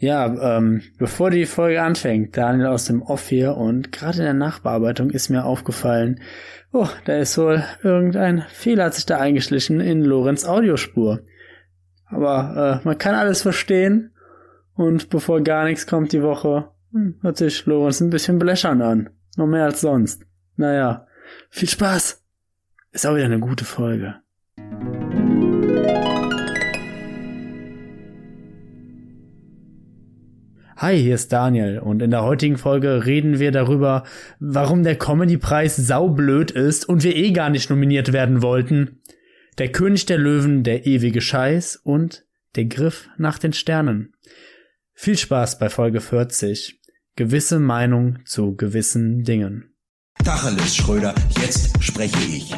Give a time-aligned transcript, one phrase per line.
[0.00, 4.32] Ja, ähm, bevor die Folge anfängt, Daniel aus dem Off hier und gerade in der
[4.32, 6.20] Nachbearbeitung ist mir aufgefallen,
[6.72, 11.20] oh, da ist wohl irgendein Fehler hat sich da eingeschlichen in Lorenz Audiospur.
[12.06, 14.14] Aber äh, man kann alles verstehen
[14.74, 19.10] und bevor gar nichts kommt die Woche, hm, hört sich Lorenz ein bisschen blechern an.
[19.36, 20.24] Noch mehr als sonst.
[20.56, 21.06] Naja,
[21.50, 22.24] viel Spaß.
[22.92, 24.16] Ist auch wieder eine gute Folge.
[30.80, 34.02] Hi, hier ist Daniel und in der heutigen Folge reden wir darüber,
[34.38, 39.02] warum der Comedy-Preis saublöd ist und wir eh gar nicht nominiert werden wollten.
[39.58, 42.24] Der König der Löwen, der ewige Scheiß und
[42.56, 44.14] der Griff nach den Sternen.
[44.94, 46.80] Viel Spaß bei Folge 40.
[47.14, 49.74] Gewisse Meinung zu gewissen Dingen.
[50.24, 52.54] Tacheles, Schröder, jetzt spreche ich.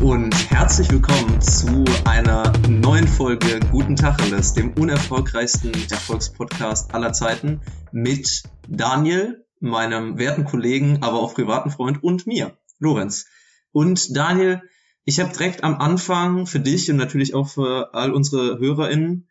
[0.00, 7.60] Und herzlich willkommen zu einer neuen Folge Guten Tacheles, dem unerfolgreichsten Erfolgspodcast aller Zeiten
[7.92, 13.26] mit Daniel, meinem werten Kollegen, aber auch privaten Freund und mir, Lorenz.
[13.72, 14.62] Und Daniel,
[15.04, 19.28] ich habe direkt am Anfang für dich und natürlich auch für all unsere HörerInnen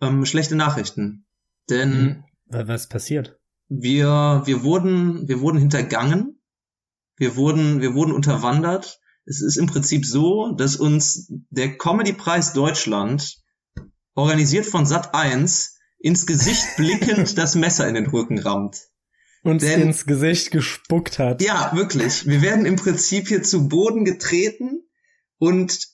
[0.00, 1.26] ähm, schlechte Nachrichten.
[1.68, 2.24] Denn Mhm.
[2.66, 3.38] Was passiert?
[3.68, 6.40] wir, wir wurden, wir wurden hintergangen.
[7.16, 9.00] Wir wurden, wir wurden unterwandert.
[9.26, 13.38] Es ist im Prinzip so, dass uns der Comedy-Preis Deutschland,
[14.14, 18.78] organisiert von Sat 1, ins Gesicht blickend das Messer in den Rücken rammt.
[19.42, 21.42] Uns Denn- ins Gesicht gespuckt hat.
[21.42, 22.26] Ja, wirklich.
[22.26, 24.82] Wir werden im Prinzip hier zu Boden getreten
[25.38, 25.88] und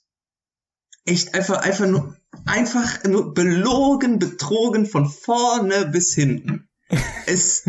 [1.05, 6.69] echt einfach, einfach nur, einfach nur belogen, betrogen von vorne bis hinten.
[7.27, 7.65] Es,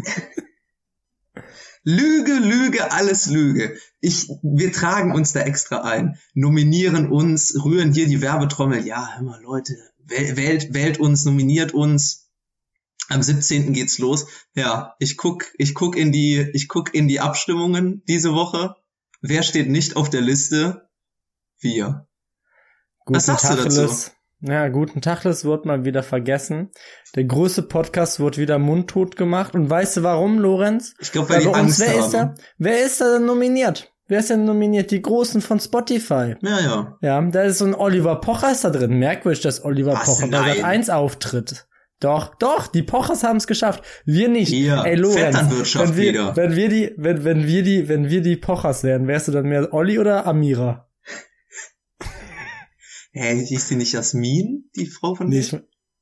[1.83, 3.77] Lüge, Lüge, alles Lüge.
[3.99, 8.85] Ich, wir tragen uns da extra ein, nominieren uns, rühren hier die Werbetrommel.
[8.85, 12.29] Ja, hör mal, Leute, wählt, wählt, uns, nominiert uns.
[13.09, 13.73] Am 17.
[13.73, 14.27] geht's los.
[14.55, 18.75] Ja, ich guck, ich guck in die, ich guck in die Abstimmungen diese Woche.
[19.21, 20.89] Wer steht nicht auf der Liste?
[21.59, 22.07] Wir.
[22.99, 24.11] Guten Was sagst du dazu?
[24.45, 26.69] Ja, guten Tacheles wird mal wieder vergessen.
[27.15, 29.55] Der größte Podcast wird wieder mundtot gemacht.
[29.55, 30.95] Und weißt du warum, Lorenz?
[30.99, 32.19] Ich glaube, weil die Angst wer ist da?
[32.19, 32.35] haben.
[32.57, 33.93] Wer ist da denn nominiert?
[34.09, 34.91] Wer ist denn nominiert?
[34.91, 36.35] Die Großen von Spotify.
[36.41, 36.97] Ja, ja.
[37.01, 38.99] Ja, da ist so ein Oliver Pocher ist da drin.
[38.99, 40.05] Merkwürdig, dass Oliver Was?
[40.05, 40.55] Pocher bei.
[40.55, 41.65] Sat 1 auftritt.
[42.01, 43.81] Doch, doch, die Pochers haben es geschafft.
[44.03, 44.49] Wir nicht.
[44.49, 45.37] Hier, Ey, Lorenz,
[45.75, 46.35] wenn wir, wieder.
[46.35, 49.45] wenn wir die, wenn, wenn wir die, wenn wir die Pochers wären, wärst du dann
[49.47, 50.89] mehr Olli oder Amira?
[53.13, 55.55] Hä, hieß die nicht Jasmin, die Frau von Nee, ich,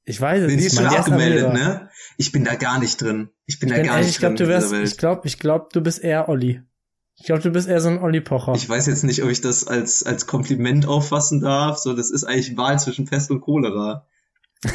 [0.05, 0.67] ich weiß es Nee, die nicht.
[0.67, 1.89] ist schon abgemeldet, ne?
[2.17, 3.29] Ich bin da gar nicht drin.
[3.45, 5.21] Ich bin Ich, da bin gar ehrlich, nicht ich glaube, drin du wärst, ich glaube,
[5.27, 6.61] ich glaube, du bist eher Olli.
[7.17, 8.53] Ich glaube, du bist eher so ein Olli Pocher.
[8.55, 11.77] Ich weiß jetzt nicht, ob ich das als, als Kompliment auffassen darf.
[11.77, 14.07] So, das ist eigentlich Wahl zwischen Pest und Cholera.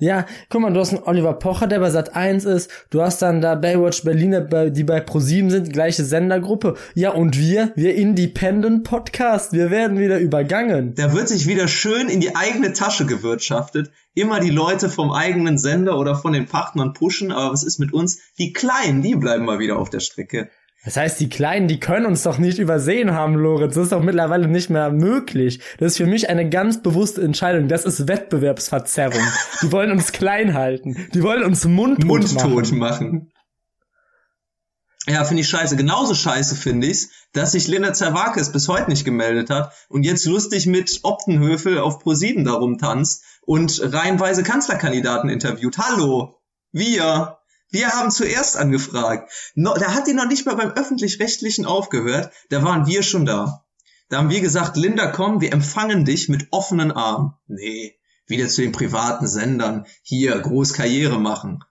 [0.00, 2.70] Ja, guck mal, du hast einen Oliver Pocher, der bei Sat 1 ist.
[2.90, 6.76] Du hast dann da Baywatch Berliner, die bei ProSieben sind, die gleiche Sendergruppe.
[6.94, 10.94] Ja, und wir, wir Independent Podcast, wir werden wieder übergangen.
[10.94, 13.90] Da wird sich wieder schön in die eigene Tasche gewirtschaftet.
[14.14, 17.32] Immer die Leute vom eigenen Sender oder von den Partnern pushen.
[17.32, 18.20] Aber was ist mit uns?
[18.38, 20.48] Die Kleinen, die bleiben mal wieder auf der Strecke.
[20.88, 23.74] Das heißt, die Kleinen, die können uns doch nicht übersehen haben, Lorenz.
[23.74, 25.60] Das ist doch mittlerweile nicht mehr möglich.
[25.76, 27.68] Das ist für mich eine ganz bewusste Entscheidung.
[27.68, 29.20] Das ist Wettbewerbsverzerrung.
[29.60, 31.06] Die wollen uns klein halten.
[31.12, 32.78] Die wollen uns mundtot, mundtot machen.
[32.78, 33.32] machen.
[35.06, 35.76] Ja, finde ich scheiße.
[35.76, 40.24] Genauso scheiße finde ich's, dass sich Linda Zerwakis bis heute nicht gemeldet hat und jetzt
[40.24, 45.76] lustig mit Optenhöfel auf ProSieben darum tanzt und reihenweise Kanzlerkandidaten interviewt.
[45.76, 46.40] Hallo,
[46.72, 47.37] wir.
[47.70, 49.30] Wir haben zuerst angefragt.
[49.54, 52.32] No, da hat die noch nicht mal beim Öffentlich-Rechtlichen aufgehört.
[52.50, 53.64] Da waren wir schon da.
[54.08, 57.34] Da haben wir gesagt, Linda, komm, wir empfangen dich mit offenen Armen.
[57.46, 59.86] Nee, wieder zu den privaten Sendern.
[60.02, 61.62] Hier, groß Karriere machen.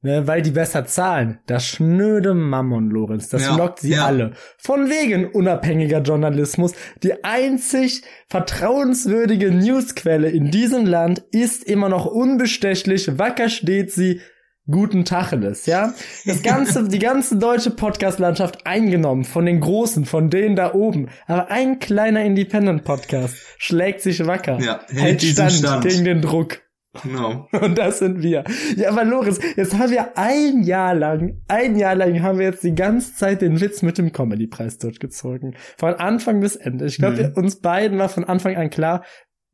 [0.00, 1.40] Ne, weil die besser zahlen.
[1.46, 3.28] Das schnöde Mammon, Lorenz.
[3.30, 4.06] Das Ja, lockt sie ja.
[4.06, 4.32] alle.
[4.56, 6.72] Von wegen unabhängiger Journalismus.
[7.02, 13.18] Die einzig vertrauenswürdige Newsquelle in diesem Land ist immer noch unbestechlich.
[13.18, 14.20] Wacker steht sie.
[14.70, 15.94] Guten Tacheles, ja?
[16.26, 21.08] Das ganze, die ganze deutsche Podcast-Landschaft eingenommen von den Großen, von denen da oben.
[21.26, 24.58] Aber ein kleiner Independent-Podcast schlägt sich wacker.
[24.60, 25.84] Ja, hält hält stand, Stand.
[25.88, 26.60] gegen den Druck.
[27.02, 27.46] Genau.
[27.60, 28.44] Und das sind wir.
[28.76, 32.64] Ja, aber Lorenz, jetzt haben wir ein Jahr lang, ein Jahr lang haben wir jetzt
[32.64, 35.54] die ganze Zeit den Witz mit dem Comedy-Preis durchgezogen.
[35.78, 36.86] Von Anfang bis Ende.
[36.86, 37.32] Ich glaube, Mhm.
[37.42, 39.04] uns beiden war von Anfang an klar,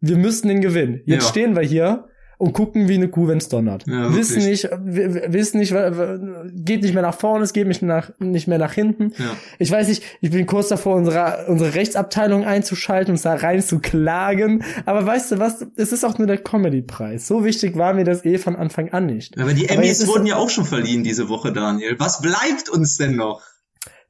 [0.01, 1.03] wir müssen den gewinnen.
[1.07, 1.29] Jetzt Ja.
[1.31, 2.07] stehen wir hier
[2.39, 3.87] und gucken wie eine Kuh, wenn's donnert.
[3.87, 8.49] Ja, wissen nicht, wissen nicht, geht nicht mehr nach vorne, es geht nicht nach, nicht
[8.49, 9.13] mehr nach hinten.
[9.19, 9.37] Ja.
[9.59, 13.79] Ich weiß nicht, ich bin kurz davor, unsere, unsere Rechtsabteilung einzuschalten und da rein zu
[13.79, 14.65] klagen.
[14.87, 15.67] Aber weißt du was?
[15.77, 17.27] Es ist auch nur der Comedy-Preis.
[17.27, 19.39] So wichtig war mir das eh von Anfang an nicht.
[19.39, 21.97] Aber die Emmys wurden ja auch schon verliehen diese Woche, Daniel.
[21.99, 23.43] Was bleibt uns denn noch?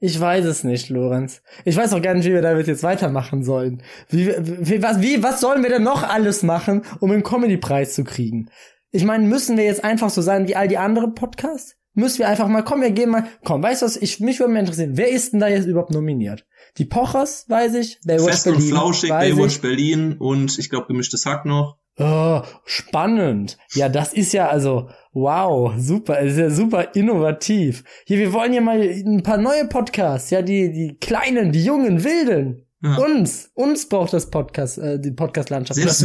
[0.04, 1.40] Ich weiß es nicht, Lorenz.
[1.64, 3.82] Ich weiß auch gar nicht, wie wir damit jetzt weitermachen sollen.
[4.10, 8.04] Wie, wie, was, wie, was sollen wir denn noch alles machen, um den Comedy-Preis zu
[8.04, 8.50] kriegen?
[8.90, 11.76] Ich meine, müssen wir jetzt einfach so sein wie all die anderen Podcasts?
[11.94, 14.52] Müssen wir einfach mal, komm, wir gehen mal, komm, weißt du was, ich, mich würde
[14.52, 16.44] mal interessieren, wer ist denn da jetzt überhaupt nominiert?
[16.76, 19.60] Die Pochers, weiß ich, Baywatch Fest und Berlin, Flauschig, weiß Baywatch ich.
[19.62, 21.78] Berlin und ich glaube gemischtes Hack noch.
[21.98, 23.56] Oh, spannend.
[23.74, 27.84] Ja, das ist ja also, wow, super, ist ja super innovativ.
[28.06, 32.02] Hier, wir wollen ja mal ein paar neue Podcasts, ja, die, die kleinen, die jungen,
[32.02, 32.66] wilden.
[32.82, 32.96] Ja.
[32.96, 35.78] Uns, uns braucht das Podcast, äh, die Podcast-Landschaft.
[35.80, 36.00] Selbst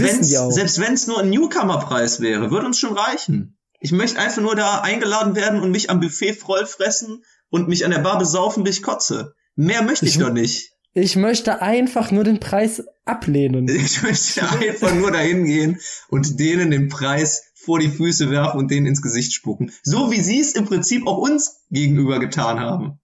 [0.51, 3.57] selbst wenn's nur ein Newcomer-Preis wäre, würde uns schon reichen.
[3.81, 7.83] Ich möchte einfach nur da eingeladen werden und mich am Buffet voll fressen und mich
[7.83, 9.33] an der Bar besaufen, bis ich kotze.
[9.55, 10.71] Mehr möchte ich, Ich- doch nicht.
[10.93, 13.67] Ich möchte einfach nur den Preis ablehnen.
[13.69, 18.71] Ich möchte einfach nur dahin gehen und denen den Preis vor die Füße werfen und
[18.71, 19.71] denen ins Gesicht spucken.
[19.83, 22.99] So wie sie es im Prinzip auch uns gegenüber getan haben.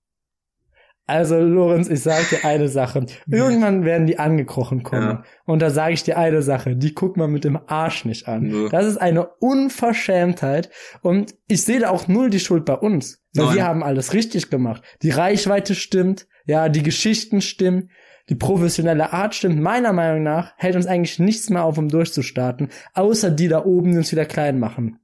[1.08, 3.06] Also, Lorenz, ich sage dir eine Sache.
[3.28, 5.08] Irgendwann werden die angekrochen kommen.
[5.08, 5.24] Ja.
[5.46, 8.48] Und da sage ich dir eine Sache, die guckt man mit dem Arsch nicht an.
[8.48, 8.70] Nö.
[8.70, 10.72] Das ist eine Unverschämtheit.
[11.02, 13.22] Und ich sehe da auch null die Schuld bei uns.
[13.36, 13.56] Weil Nein.
[13.56, 14.82] wir haben alles richtig gemacht.
[15.04, 17.89] Die Reichweite stimmt, ja, die Geschichten stimmen,
[18.30, 19.62] die professionelle Art stimmt.
[19.62, 23.92] Meiner Meinung nach hält uns eigentlich nichts mehr auf, um durchzustarten, außer die da oben,
[23.92, 25.00] die uns wieder klein machen.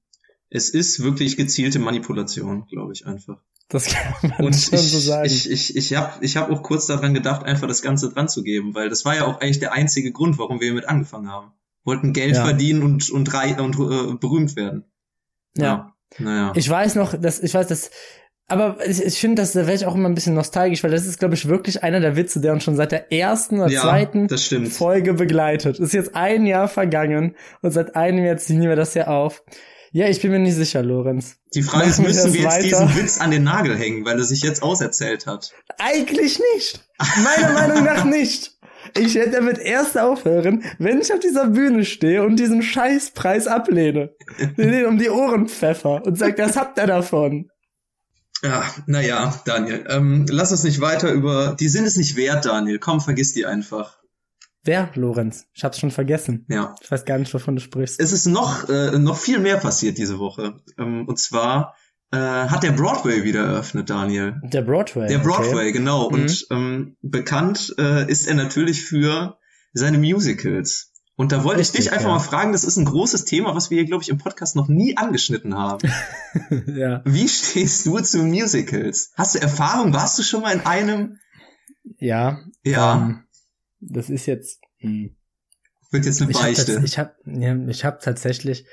[0.49, 3.37] Es ist wirklich gezielte Manipulation, glaube ich einfach.
[3.69, 5.25] Das kann man Und schon ich, so sagen.
[5.27, 8.43] ich, ich, ich habe ich hab auch kurz daran gedacht, einfach das Ganze dran zu
[8.43, 11.53] geben, weil das war ja auch eigentlich der einzige Grund, warum wir hiermit angefangen haben.
[11.85, 12.43] Wollten Geld Ja.
[12.43, 14.83] verdienen und, und, rei und äh, berühmt werden.
[15.55, 15.93] ja.
[16.19, 16.51] Naja.
[16.57, 17.89] Ich weiß noch, dass ich weiß, dass
[18.51, 21.05] aber ich, ich finde, dass da wäre ich auch immer ein bisschen nostalgisch, weil das
[21.05, 23.81] ist, glaube ich, wirklich einer der Witze, der uns schon seit der ersten oder Ja,
[23.81, 24.29] zweiten.
[24.69, 25.79] Folge begleitet.
[25.79, 29.43] Ist jetzt ein Jahr vergangen und seit einem Jahr ziehen wir das ja auf.
[29.93, 31.35] Ja, ich bin mir nicht sicher, Lorenz.
[31.53, 32.85] Die Frage ist, müssen wir jetzt weiter?
[32.85, 35.51] diesen Witz an den Nagel hängen, weil er sich jetzt auserzählt hat?
[35.77, 36.81] Eigentlich nicht.
[37.23, 38.57] Meiner Meinung nach nicht.
[38.97, 44.11] Ich werde damit erst aufhören, wenn ich auf dieser Bühne stehe und diesen Scheißpreis ablehne.
[44.57, 47.50] Den um die Ohren pfeffer und sag, das habt ihr davon.
[48.43, 52.79] Ja, naja, Daniel, ähm, lass uns nicht weiter über, die sind es nicht wert, Daniel.
[52.79, 53.99] Komm, vergiss die einfach.
[54.63, 55.45] Wer, Lorenz?
[55.53, 56.45] Ich hab's schon vergessen.
[56.47, 56.75] Ja.
[56.81, 57.99] Ich weiß gar nicht, wovon du sprichst.
[57.99, 60.55] Es ist noch, äh, noch viel mehr passiert diese Woche.
[60.77, 61.75] Ähm, und zwar
[62.11, 64.39] äh, hat der Broadway wieder eröffnet, Daniel.
[64.43, 65.07] Der Broadway.
[65.07, 65.71] Der Broadway, Okay.
[65.71, 66.09] genau.
[66.09, 66.13] Mhm.
[66.15, 69.37] Und ähm, bekannt äh, ist er natürlich für
[69.73, 70.90] seine Musicals.
[71.21, 72.13] Und da wollte ich dich einfach ja.
[72.15, 74.67] mal fragen, das ist ein großes Thema, was wir hier, glaube ich, im Podcast noch
[74.67, 75.87] nie angeschnitten haben.
[76.65, 77.03] ja.
[77.05, 79.11] Wie stehst du zu Musicals?
[79.15, 79.93] Hast du Erfahrung?
[79.93, 81.19] Warst du schon mal in einem?
[81.99, 82.39] Ja.
[82.63, 83.23] Ja, Ähm,
[83.79, 84.61] das ist jetzt.
[84.79, 85.15] Hm.
[85.91, 86.81] wird jetzt eine Ich habe Beichte.
[86.83, 88.65] ich hab, ja, ich hab tatsächlich,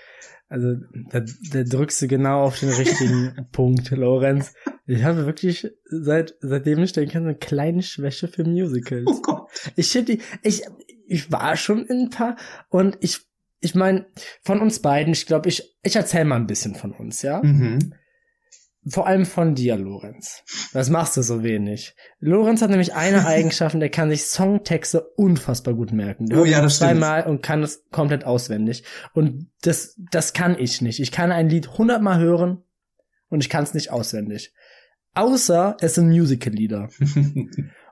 [0.48, 0.76] also
[1.10, 1.20] da,
[1.52, 4.54] da drückst du genau auf den richtigen Punkt, Lorenz.
[4.86, 9.04] Ich habe wirklich seit seitdem ich denke eine kleine Schwäche für Musicals.
[9.06, 9.50] oh Gott.
[9.76, 10.62] Ich die, ich,
[11.08, 12.36] ich war schon in ein paar
[12.68, 13.20] und ich,
[13.60, 14.06] ich meine,
[14.42, 17.42] von uns beiden, ich glaube, ich, ich erzähl mal ein bisschen von uns, ja?
[17.42, 17.94] Mhm.
[18.90, 20.44] Vor allem von dir, Lorenz.
[20.72, 21.94] Was machst du so wenig?
[22.20, 26.26] Lorenz hat nämlich eine Eigenschaft, der kann sich Songtexte unfassbar gut merken.
[26.26, 26.92] Der Oh ja, das stimmt.
[26.92, 28.84] zweimal und kann es komplett auswendig.
[29.12, 31.00] Und das, das kann ich nicht.
[31.00, 32.62] Ich kann ein Lied hundertmal hören
[33.28, 34.54] und ich kann es nicht auswendig.
[35.14, 36.88] Außer es sind Musical-Lieder.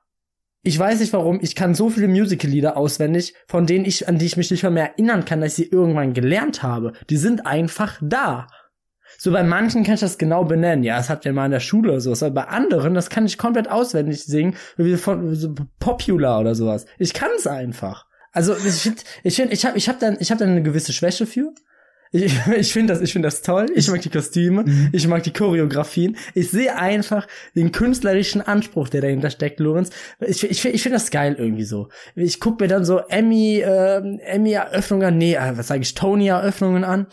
[0.67, 4.27] Ich weiß nicht warum, ich kann so viele Musical-Lieder auswendig, von denen ich, an die
[4.27, 6.93] ich mich nicht mal mehr erinnern kann, dass ich sie irgendwann gelernt habe.
[7.09, 8.49] Die sind einfach da.
[9.17, 10.83] So bei manchen kann ich das genau benennen.
[10.83, 12.25] Ja, das habt ihr mal in der Schule oder sowas.
[12.25, 16.87] Aber bei anderen, das kann ich komplett auswendig singen, wie von so Popular oder sowas.
[16.99, 18.05] Ich kann es einfach.
[18.33, 20.93] Also ich finde, ich finde, ich habe, ich habe dann, ich habe dann eine gewisse
[20.93, 21.53] Schwäche für.
[22.13, 23.67] Ich, ich finde das, ich finde das toll.
[23.75, 24.89] Ich mag die Kostüme, Mhm.
[24.93, 26.17] ich mag die Choreografien.
[26.35, 29.91] Ich sehe einfach den künstlerischen Anspruch, der dahinter steckt, Lorenz.
[30.21, 31.89] Ich, ich, ich finde das geil irgendwie so.
[32.15, 37.07] Ich guck mir dann so Emmy, äh, Emmy-Eröffnungen, nee, äh, was sage ich, Tony-Eröffnungen an.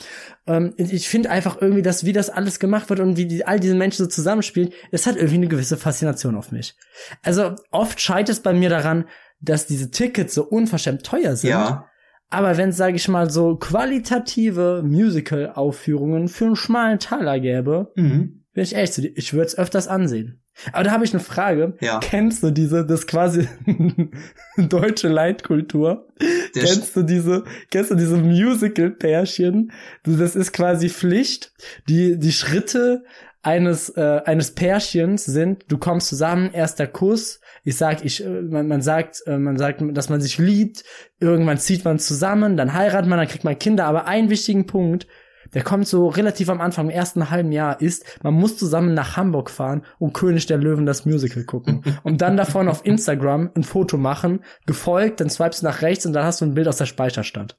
[0.48, 3.60] Ähm, ich finde einfach irgendwie, dass wie das alles gemacht wird und wie die, all
[3.60, 6.76] diese Menschen so zusammenspielen, das hat irgendwie eine gewisse Faszination auf mich.
[7.22, 9.06] Also oft scheitert es bei mir daran,
[9.40, 11.50] dass diese Tickets so unverschämt teuer sind.
[11.50, 11.90] ja,
[12.34, 18.44] Aber wenn es, sage ich mal, so qualitative Musical-Aufführungen für einen schmalen Taler gäbe, mhm.
[18.54, 20.42] bin ich ehrlich zu dir, ich würde es öfters ansehen.
[20.72, 21.78] Aber da habe ich eine Frage.
[21.80, 22.00] Ja.
[22.00, 23.48] Kennst du diese, das quasi
[24.58, 26.08] deutsche Leitkultur?
[26.56, 29.72] Der kennst du diese, kennst du diese Musical-Pärchen?
[30.04, 31.54] Das ist quasi Pflicht.
[31.88, 33.04] Die, die Schritte
[33.44, 38.68] eines, äh, eines Pärchens sind, du kommst zusammen, erster Kuss, ich sag, ich, äh, man,
[38.68, 40.84] man sagt, äh, man sagt, dass man sich liebt,
[41.20, 45.08] irgendwann zieht man zusammen, dann heiratet man, dann kriegt man Kinder, aber einen wichtigen Punkt,
[45.54, 49.18] der kommt so relativ am Anfang, im ersten halben Jahr, ist, man muss zusammen nach
[49.18, 51.84] Hamburg fahren und König der Löwen das Musical gucken.
[52.04, 56.14] und dann davon auf Instagram ein Foto machen, gefolgt, dann swipest du nach rechts und
[56.14, 57.58] dann hast du ein Bild aus der Speicherstadt.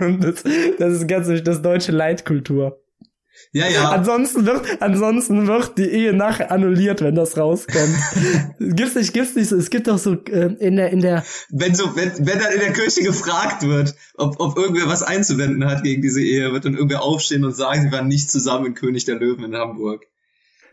[0.00, 0.44] und das,
[0.78, 2.80] das ist ganz das deutsche Leitkultur.
[3.52, 3.90] Ja, ja.
[3.90, 7.96] Ansonsten wird, ansonsten wird die Ehe nachher annulliert, wenn das rauskommt.
[8.58, 11.74] gibt's nicht, gibt's nicht so, es gibt doch so, äh, in der, in der, Wenn
[11.74, 15.84] so, wenn, wenn dann in der Kirche gefragt wird, ob, ob irgendwer was einzuwenden hat
[15.84, 19.04] gegen diese Ehe, wird dann irgendwer aufstehen und sagen, sie waren nicht zusammen in König
[19.04, 20.04] der Löwen in Hamburg.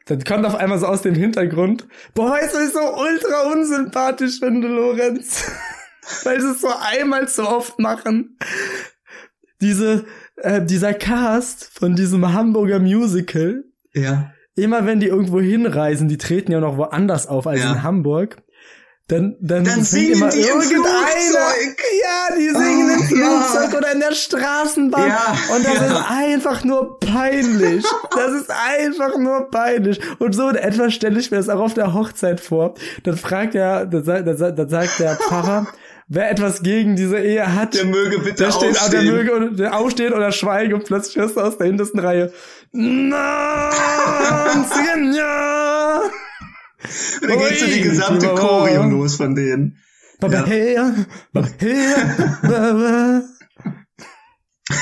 [0.08, 4.68] dann kommt auf einmal so aus dem Hintergrund, boah, was ich so ultra unsympathisch finde,
[4.68, 5.44] Lorenz?
[6.24, 8.38] Weil sie es so einmal zu oft machen.
[9.62, 10.06] Diese,
[10.44, 14.32] äh, dieser Cast von diesem Hamburger Musical, Ja.
[14.56, 17.72] immer wenn die irgendwo hinreisen, die treten ja noch woanders auf als Ja.
[17.74, 18.38] in Hamburg,
[19.08, 21.78] dann, dann, Dann singen immer die irgendeiner, Flugzeug.
[22.02, 23.42] ja, die singen Oh, im ja.
[23.42, 25.86] Flugzeug oder in der Straßenbahn Ja, und das ja.
[25.88, 27.84] ist einfach nur peinlich.
[28.16, 30.00] Das ist einfach nur peinlich.
[30.20, 32.76] Und so in etwa stelle ich mir das auch auf der Hochzeit vor.
[33.04, 35.68] Dann fragt er, dann sagt, dann sagt der Pfarrer,
[36.14, 39.06] wer etwas gegen diese Ehe hat, Der möge bitte der steht, aufstehen.
[39.06, 42.34] der möge und- der aufstehen oder schweigen und plötzlich hörst du aus der hintersten Reihe.
[42.74, 43.12] Nein,
[45.18, 46.02] ja.
[47.22, 48.28] Und dann geht so die gesamte.
[48.28, 49.78] Choreo los von denen.
[50.20, 50.46] Baba Ja.
[50.46, 50.94] her,
[51.34, 53.22] Baba her, Baba.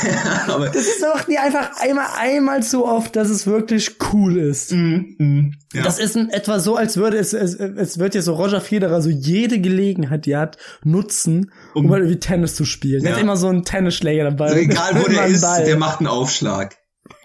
[0.48, 4.72] Aber Das ist doch nie einfach einmal, einmal so oft, dass es wirklich cool ist.
[4.72, 5.84] mm, mm, ja.
[5.84, 9.02] Das ist in etwa so, als würde es, es, es wird ja so Roger Federer
[9.02, 13.04] so jede Gelegenheit, die er hat, nutzen, um, Um- mal irgendwie Tennis zu spielen.
[13.04, 13.16] Er Ja.
[13.16, 14.46] hat immer so einen Tennisschläger dabei.
[14.46, 15.66] also egal wo der ist, Ball.
[15.66, 16.76] der macht einen Aufschlag.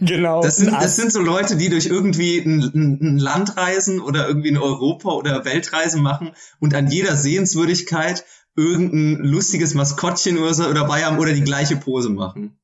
[0.00, 0.42] Genau.
[0.42, 4.00] Das sind, ein das sind so Leute, die durch irgendwie ein, ein, ein Land reisen
[4.00, 8.24] oder irgendwie eine Europa- oder Weltreise machen und an jeder Sehenswürdigkeit
[8.56, 12.56] irgendein lustiges Maskottchen oder so dabei haben oder die gleiche Pose machen.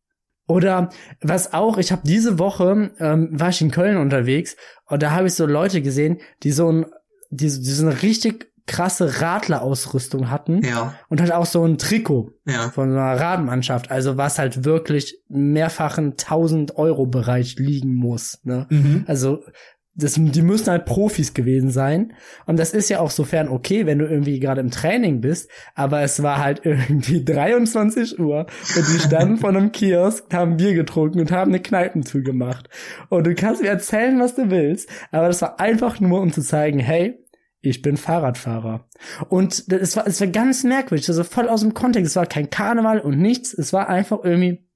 [0.50, 0.90] Oder
[1.20, 5.28] was auch, ich habe diese Woche, ähm, war ich in Köln unterwegs und da habe
[5.28, 6.86] ich so Leute gesehen, die so ein,
[7.30, 12.32] die, die so eine richtig krasse Radlerausrüstung hatten Ja, und halt auch so ein Trikot
[12.46, 12.70] ja.
[12.70, 18.40] von so einer Radmannschaft, also was halt wirklich mehrfachen 1000 Euro Bereich liegen muss.
[18.42, 18.66] Ne?
[18.70, 19.04] Mhm.
[19.06, 19.44] Also
[19.94, 22.12] das, die müssen halt Profis gewesen sein.
[22.46, 25.50] Und das ist ja auch sofern okay, wenn du irgendwie gerade im Training bist.
[25.74, 30.74] Aber es war halt irgendwie 23 Uhr und die standen vor einem Kiosk, haben Bier
[30.74, 32.68] getrunken und haben eine Kneipentour gemacht.
[33.08, 34.88] Und du kannst mir erzählen, was du willst.
[35.10, 37.18] Aber das war einfach nur, um zu zeigen, hey,
[37.62, 38.88] ich bin Fahrradfahrer.
[39.28, 42.10] Und es war, es war ganz merkwürdig, also voll aus dem Kontext.
[42.10, 43.52] Es war kein Karneval und nichts.
[43.52, 44.66] Es war einfach irgendwie,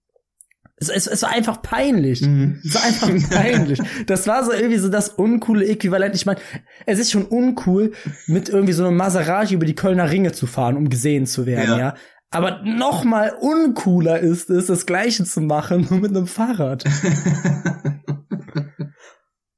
[0.77, 2.23] es, es, es war einfach peinlich.
[2.23, 2.61] Mhm.
[2.65, 3.81] Es war einfach peinlich.
[4.07, 6.15] Das war so irgendwie so das uncoole Äquivalent.
[6.15, 6.41] Ich meine,
[6.87, 7.93] es ist schon uncool,
[8.27, 11.71] mit irgendwie so einem Maserati über die Kölner Ringe zu fahren, um gesehen zu werden,
[11.71, 11.79] ja.
[11.79, 11.95] Ja.
[12.31, 16.85] Aber noch mal uncooler ist es, das Gleiche zu machen, nur mit einem Fahrrad.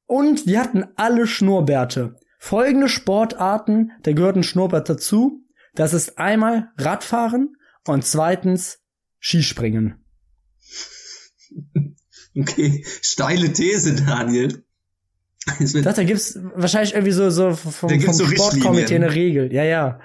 [0.04, 2.16] Und wir hatten alle Schnurrbärte.
[2.38, 5.42] Folgende Sportarten, da gehört ein Schnurrbart dazu.
[5.74, 7.56] Das ist einmal Radfahren
[7.86, 8.80] und zweitens
[9.18, 10.04] Skispringen.
[12.38, 14.62] Okay, steile These, Daniel.
[15.46, 19.52] Dachte, da gibt's wahrscheinlich irgendwie so, so vom, vom so Sportkomitee eine Regel.
[19.52, 20.00] Ja, ja.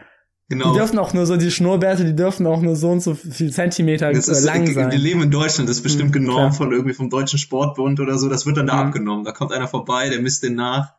[0.49, 0.73] Die genau.
[0.73, 4.11] dürfen auch nur so, die Schnurrbärte, die dürfen auch nur so und so viel Zentimeter
[4.11, 4.91] Das äh, ist, lang wir sein.
[4.91, 8.29] leben in Deutschland, das ist bestimmt Hm, genormt von irgendwie vom Deutschen Sportbund oder so.
[8.29, 8.87] Das wird dann da Mhm.
[8.87, 9.23] abgenommen.
[9.25, 10.93] Da kommt einer vorbei, der misst den nach.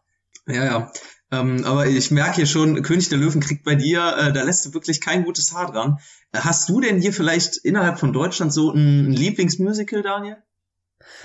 [0.49, 0.93] Ja, ja.
[1.33, 4.67] Ähm, aber ich merke hier schon, König der Löwen kriegt bei dir, äh, da lässt
[4.67, 5.99] du wirklich kein gutes Haar dran.
[6.33, 10.37] Äh, Hast du denn hier vielleicht innerhalb von Deutschland so ein, Lieblingsmusical, Daniel?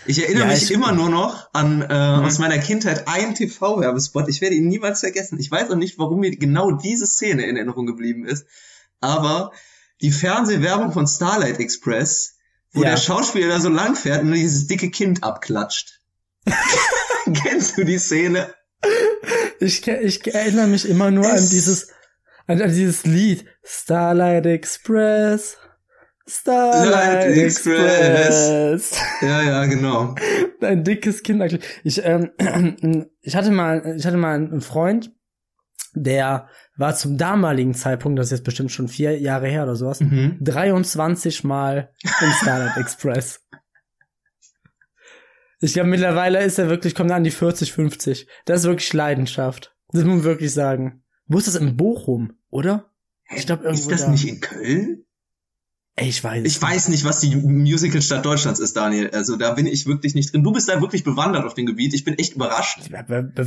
[0.05, 2.23] Ich erinnere Ja, mich ich- immer nur noch an äh, Mhm.
[2.25, 4.27] aus meiner Kindheit einen TV-Werbespot.
[4.29, 5.39] Ich werde ihn niemals vergessen.
[5.39, 8.45] Ich weiß auch nicht, warum mir genau diese Szene in Erinnerung geblieben ist.
[9.01, 9.51] Aber
[10.01, 12.37] die Fernsehwerbung von Starlight Express,
[12.71, 12.91] wo Ja.
[12.91, 15.99] der Schauspieler da so lang fährt und nur dieses dicke Kind abklatscht.
[17.43, 18.53] Kennst du die Szene?
[19.59, 21.89] Ich, ich erinnere mich immer nur an Es- dieses,
[22.47, 23.45] an, an dieses Lied.
[23.63, 25.57] Starlight Express.
[26.29, 26.91] Starlight
[27.25, 28.99] Light Express.
[29.21, 30.13] Ja, ja, genau.
[30.61, 31.59] Ein dickes Kind.
[31.83, 32.31] Ich, ähm,
[33.21, 35.11] ich hatte mal, ich hatte mal einen Freund,
[35.93, 39.99] der war zum damaligen Zeitpunkt, das ist jetzt bestimmt schon vier Jahre her oder sowas,
[40.01, 40.37] Mhm.
[40.41, 41.91] 23 Mal
[42.21, 43.39] im Starlight Express.
[45.59, 48.27] Ich glaube, mittlerweile ist er wirklich, kommt er an die 40, 50.
[48.45, 49.75] Das ist wirklich Leidenschaft.
[49.91, 51.03] Das muss man wirklich sagen.
[51.25, 52.91] Wo ist das in Bochum, oder?
[53.35, 54.11] Ich glaube, irgendwo Ist das da.
[54.11, 55.03] nicht in Köln?
[55.99, 56.45] Ey, ich weiß.
[56.45, 59.09] Ich weiß nicht, was die Musicalstadt Deutschlands ist, Daniel.
[59.09, 60.43] Also da bin ich wirklich nicht drin.
[60.43, 61.95] Du bist da wirklich bewandert auf dem Gebiet.
[61.95, 62.81] Ich bin echt überrascht.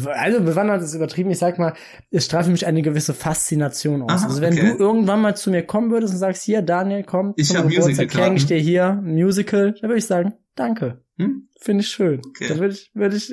[0.09, 1.31] Also bewandert ist übertrieben.
[1.31, 1.75] Ich sag mal,
[2.11, 4.11] es streife mich eine gewisse Faszination aus.
[4.11, 4.75] Aha, also wenn okay.
[4.77, 8.35] du irgendwann mal zu mir kommen würdest und sagst, hier, Daniel, komm, ich zum Geburtstag
[8.35, 11.05] ich dir hier ein Musical, dann würde ich sagen, danke.
[11.21, 11.49] Hm?
[11.61, 12.21] Finde ich schön.
[12.27, 12.49] Okay.
[12.49, 13.33] Da würde ich, würde ich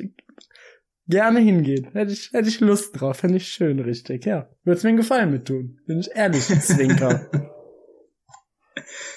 [1.07, 1.89] gerne hingehen.
[1.93, 3.17] Hätte ich, hätte ich Lust drauf.
[3.17, 4.25] Fände ich schön, richtig.
[4.25, 4.49] Ja.
[4.63, 5.79] Würde es mir einen Gefallen mit tun.
[5.85, 7.29] Bin ich ehrlich, Zwinker.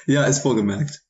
[0.07, 1.03] ja, ist vorgemerkt.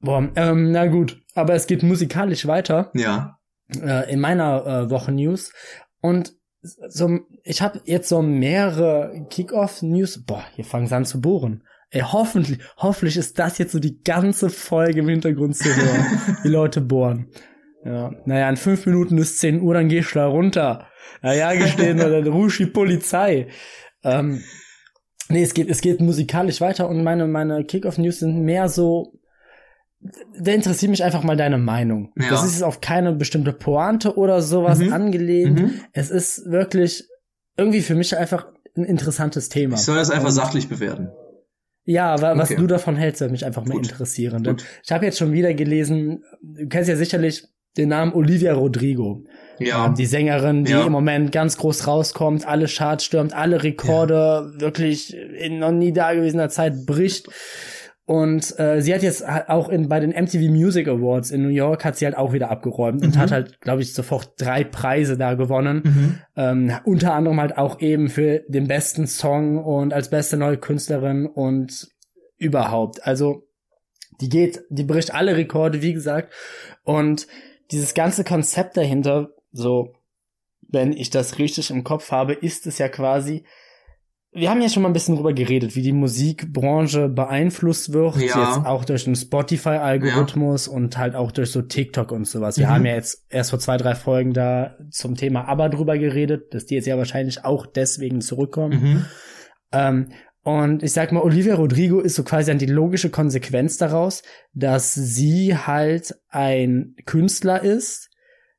[0.00, 1.22] Boah, ähm, na gut.
[1.34, 2.90] Aber es geht musikalisch weiter.
[2.94, 3.38] Ja.
[3.74, 5.52] Äh, in meiner äh, Woche News.
[6.00, 10.24] Und so, ich habe jetzt so mehrere Kickoff-News.
[10.24, 11.64] Boah, hier fangen sie an zu bohren.
[11.90, 16.36] Ey, hoffentlich, hoffentlich ist das jetzt so die ganze Folge im Hintergrund zu hören.
[16.44, 17.28] die Leute bohren.
[17.84, 20.88] Ja, naja, in fünf Minuten ist 10 Uhr, dann gehst du da runter.
[21.22, 23.46] Naja, gestehen, oder dann rufst die Polizei.
[24.02, 24.42] Ähm,
[25.28, 29.12] nee, es geht, es geht musikalisch weiter und meine, meine Kickoff-News sind mehr so,
[30.00, 32.12] da interessiert mich einfach mal deine Meinung.
[32.18, 32.30] Ja.
[32.30, 34.92] Das ist auf keine bestimmte Pointe oder sowas mhm.
[34.92, 35.60] angelehnt.
[35.60, 35.80] Mhm.
[35.92, 37.04] Es ist wirklich
[37.56, 39.76] irgendwie für mich einfach ein interessantes Thema.
[39.76, 41.10] Ich soll das einfach sachlich bewerten.
[41.86, 42.60] Ja, aber was okay.
[42.60, 43.84] du davon hältst, würde mich einfach mal Gut.
[43.84, 44.42] interessieren.
[44.42, 47.44] Denn ich habe jetzt schon wieder gelesen, du kennst ja sicherlich
[47.76, 49.24] den Namen Olivia Rodrigo.
[49.58, 49.86] Ja.
[49.86, 50.84] Ähm, die Sängerin, die ja.
[50.84, 54.14] im Moment ganz groß rauskommt, alle Charts stürmt, alle Rekorde
[54.54, 54.60] ja.
[54.60, 57.28] wirklich in noch nie dagewesener Zeit bricht.
[58.06, 61.84] Und äh, sie hat jetzt auch in, bei den MTV Music Awards in New York
[61.84, 63.08] hat sie halt auch wieder abgeräumt mhm.
[63.08, 65.82] und hat halt, glaube ich, sofort drei Preise da gewonnen.
[65.84, 66.18] Mhm.
[66.36, 71.26] Ähm, unter anderem halt auch eben für den besten Song und als beste neue Künstlerin
[71.26, 71.88] und
[72.38, 73.04] überhaupt.
[73.04, 73.48] Also
[74.20, 76.32] die geht, die bricht alle Rekorde, wie gesagt.
[76.84, 77.26] Und
[77.72, 79.92] dieses ganze Konzept dahinter, so,
[80.60, 83.44] wenn ich das richtig im Kopf habe, ist es ja quasi,
[84.36, 88.22] wir haben ja schon mal ein bisschen drüber geredet, wie die Musikbranche beeinflusst wird, ja.
[88.22, 90.72] jetzt auch durch den Spotify-Algorithmus ja.
[90.72, 92.58] und halt auch durch so TikTok und sowas.
[92.58, 92.70] Wir mhm.
[92.70, 96.66] haben ja jetzt erst vor zwei, drei Folgen da zum Thema ABBA drüber geredet, dass
[96.66, 98.82] die jetzt ja wahrscheinlich auch deswegen zurückkommen.
[98.82, 99.04] Mhm.
[99.72, 100.06] Ähm,
[100.42, 104.94] und ich sag mal, Olivia Rodrigo ist so quasi dann die logische Konsequenz daraus, dass
[104.94, 108.10] sie halt ein Künstler ist,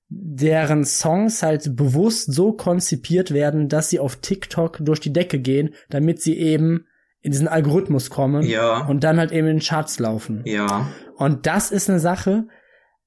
[0.09, 5.73] deren Songs halt bewusst so konzipiert werden, dass sie auf TikTok durch die Decke gehen,
[5.89, 6.85] damit sie eben
[7.21, 8.85] in diesen Algorithmus kommen ja.
[8.85, 10.43] und dann halt eben in den Charts laufen.
[10.45, 10.87] Ja.
[11.15, 12.47] Und das ist eine Sache,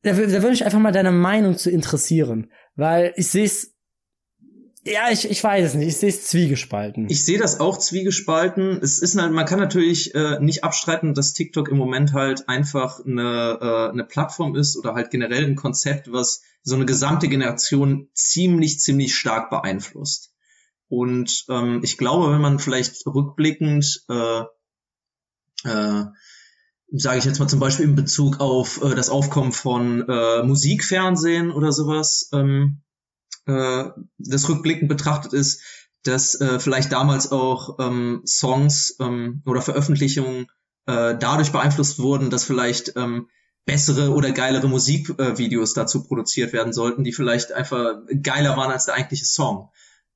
[0.02, 3.69] da, da würde ich einfach mal deine Meinung zu interessieren, weil ich sehe es
[4.84, 5.88] ja, ich, ich weiß es nicht.
[5.88, 7.08] Ich sehe es zwiegespalten.
[7.10, 8.80] Ich sehe das auch zwiegespalten.
[8.82, 13.04] Es ist halt, man kann natürlich äh, nicht abstreiten, dass TikTok im Moment halt einfach
[13.04, 18.08] eine, äh, eine Plattform ist oder halt generell ein Konzept, was so eine gesamte Generation
[18.14, 20.32] ziemlich, ziemlich stark beeinflusst.
[20.88, 24.40] Und ähm, ich glaube, wenn man vielleicht rückblickend, äh,
[25.64, 26.04] äh,
[26.92, 31.52] sage ich jetzt mal zum Beispiel in Bezug auf äh, das Aufkommen von äh, Musikfernsehen
[31.52, 32.82] oder sowas, ähm,
[33.46, 33.84] äh,
[34.18, 35.62] das rückblickend betrachtet ist,
[36.02, 40.46] dass äh, vielleicht damals auch ähm, Songs ähm, oder Veröffentlichungen
[40.86, 43.28] äh, dadurch beeinflusst wurden, dass vielleicht ähm,
[43.66, 48.86] bessere oder geilere Musikvideos äh, dazu produziert werden sollten, die vielleicht einfach geiler waren als
[48.86, 49.70] der eigentliche Song.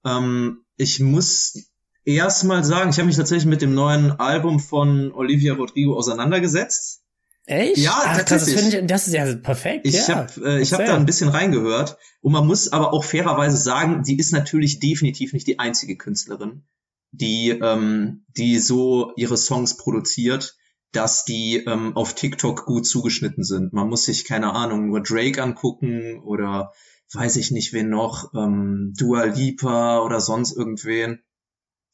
[0.04, 1.70] Ähm, ich muss
[2.04, 7.03] erst mal sagen, ich habe mich tatsächlich mit dem neuen Album von Olivia Rodrigo auseinandergesetzt.
[7.46, 7.76] Echt?
[7.76, 8.72] Ja, Ach, tatsächlich.
[8.72, 9.87] Das, ich, das ist ja perfekt.
[9.87, 10.16] Ich ja.
[10.16, 14.02] habe äh, ich hab da ein bisschen reingehört und man muss aber auch fairerweise sagen,
[14.04, 16.64] sie ist natürlich definitiv nicht die einzige Künstlerin,
[17.12, 20.57] die ähm, die so ihre Songs produziert,
[20.92, 23.74] dass die ähm, auf TikTok gut zugeschnitten sind.
[23.74, 26.72] Man muss sich keine Ahnung nur Drake angucken oder
[27.12, 31.22] weiß ich nicht wen noch, ähm, Dua Lipa oder sonst irgendwen.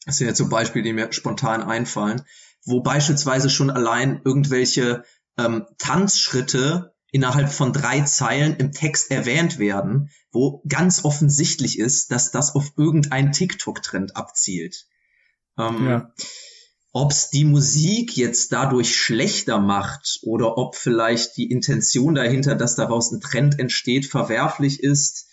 [0.07, 2.23] Das sind jetzt so Beispiele, die mir spontan einfallen,
[2.65, 5.03] wo beispielsweise schon allein irgendwelche
[5.45, 12.31] ähm, Tanzschritte innerhalb von drei Zeilen im Text erwähnt werden, wo ganz offensichtlich ist, dass
[12.31, 14.87] das auf irgendeinen TikTok-Trend abzielt.
[15.59, 16.15] Ähm, ja.
[16.93, 22.75] Ob es die Musik jetzt dadurch schlechter macht oder ob vielleicht die Intention dahinter, dass
[22.75, 25.29] daraus ein Trend entsteht, verwerflich ist.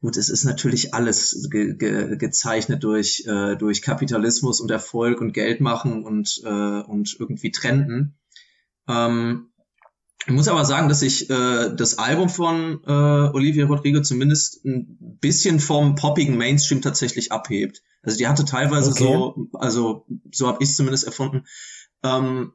[0.00, 5.32] Gut, es ist natürlich alles ge ge gezeichnet durch, äh, durch Kapitalismus und Erfolg und
[5.32, 6.48] Geld machen und, äh,
[6.82, 8.16] und irgendwie Trenden.
[8.88, 9.50] Ähm,
[10.26, 15.18] ich muss aber sagen, dass ich äh, das Album von äh, Olivia Rodrigo zumindest ein
[15.20, 17.82] bisschen vom poppigen Mainstream tatsächlich abhebt.
[18.02, 19.04] Also die hatte teilweise okay.
[19.04, 21.46] so, also so habe ich zumindest erfunden,
[22.02, 22.52] ähm,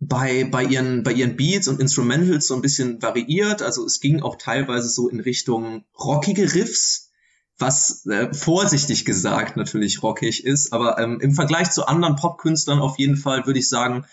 [0.00, 3.62] bei, bei, ihren, bei ihren Beats und Instrumentals so ein bisschen variiert.
[3.62, 7.10] Also es ging auch teilweise so in Richtung rockige Riffs,
[7.58, 10.72] was äh, vorsichtig gesagt natürlich rockig ist.
[10.72, 14.06] Aber ähm, im Vergleich zu anderen Popkünstlern auf jeden Fall würde ich sagen,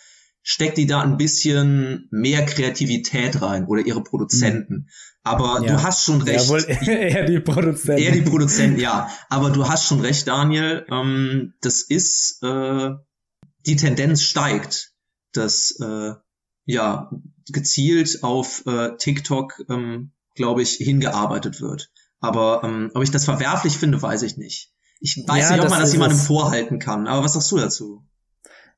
[0.44, 4.74] steckt die da ein bisschen mehr Kreativität rein oder ihre Produzenten.
[4.74, 4.88] Mhm.
[5.24, 5.74] Aber ja.
[5.74, 6.46] du hast schon recht.
[6.46, 8.02] Jawohl, eher die Produzenten.
[8.02, 9.10] Eher die Produzenten, ja.
[9.30, 10.86] Aber du hast schon recht, Daniel.
[10.90, 12.92] Ähm, das ist, äh,
[13.66, 14.94] die Tendenz steigt,
[15.34, 16.14] dass, äh,
[16.66, 17.12] ja,
[17.52, 21.92] gezielt auf äh, TikTok, ähm, glaube ich, hingearbeitet wird.
[22.20, 24.72] Aber ähm, ob ich das verwerflich finde, weiß ich nicht.
[25.00, 27.08] Ich weiß ja, nicht, ob man das jemandem vorhalten kann.
[27.08, 28.08] Aber was sagst du dazu?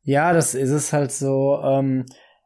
[0.04, 1.60] Ja, das ist es halt so.
[1.64, 2.06] Ähm,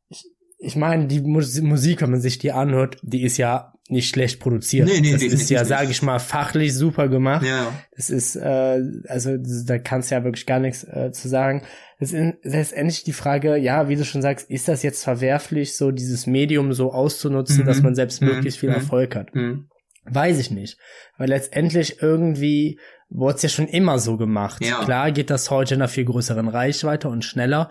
[0.09, 0.25] ich,
[0.59, 4.87] ich meine, die Musik, wenn man sich die anhört, die ist ja nicht schlecht produziert.
[4.87, 7.45] Nee, nee, das ist ja, sage ich mal, fachlich super gemacht.
[7.45, 7.71] Ja.
[7.95, 11.63] Das ist, äh, also da kannst du ja wirklich gar nichts äh, zu sagen.
[11.99, 15.91] Das ist letztendlich die Frage, ja, wie du schon sagst, ist das jetzt verwerflich, so
[15.91, 17.65] dieses Medium so auszunutzen, mhm.
[17.65, 18.27] dass man selbst mhm.
[18.27, 18.75] möglichst viel mhm.
[18.75, 19.33] Erfolg hat?
[19.33, 19.69] Mhm.
[20.09, 20.77] Weiß ich nicht.
[21.17, 24.63] Weil letztendlich irgendwie wurde es ja schon immer so gemacht.
[24.63, 24.83] Ja.
[24.83, 27.69] Klar geht das heute in einer viel größeren Reichweite und schneller.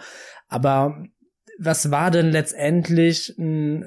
[0.48, 1.04] Aber
[1.58, 3.84] was war denn letztendlich ein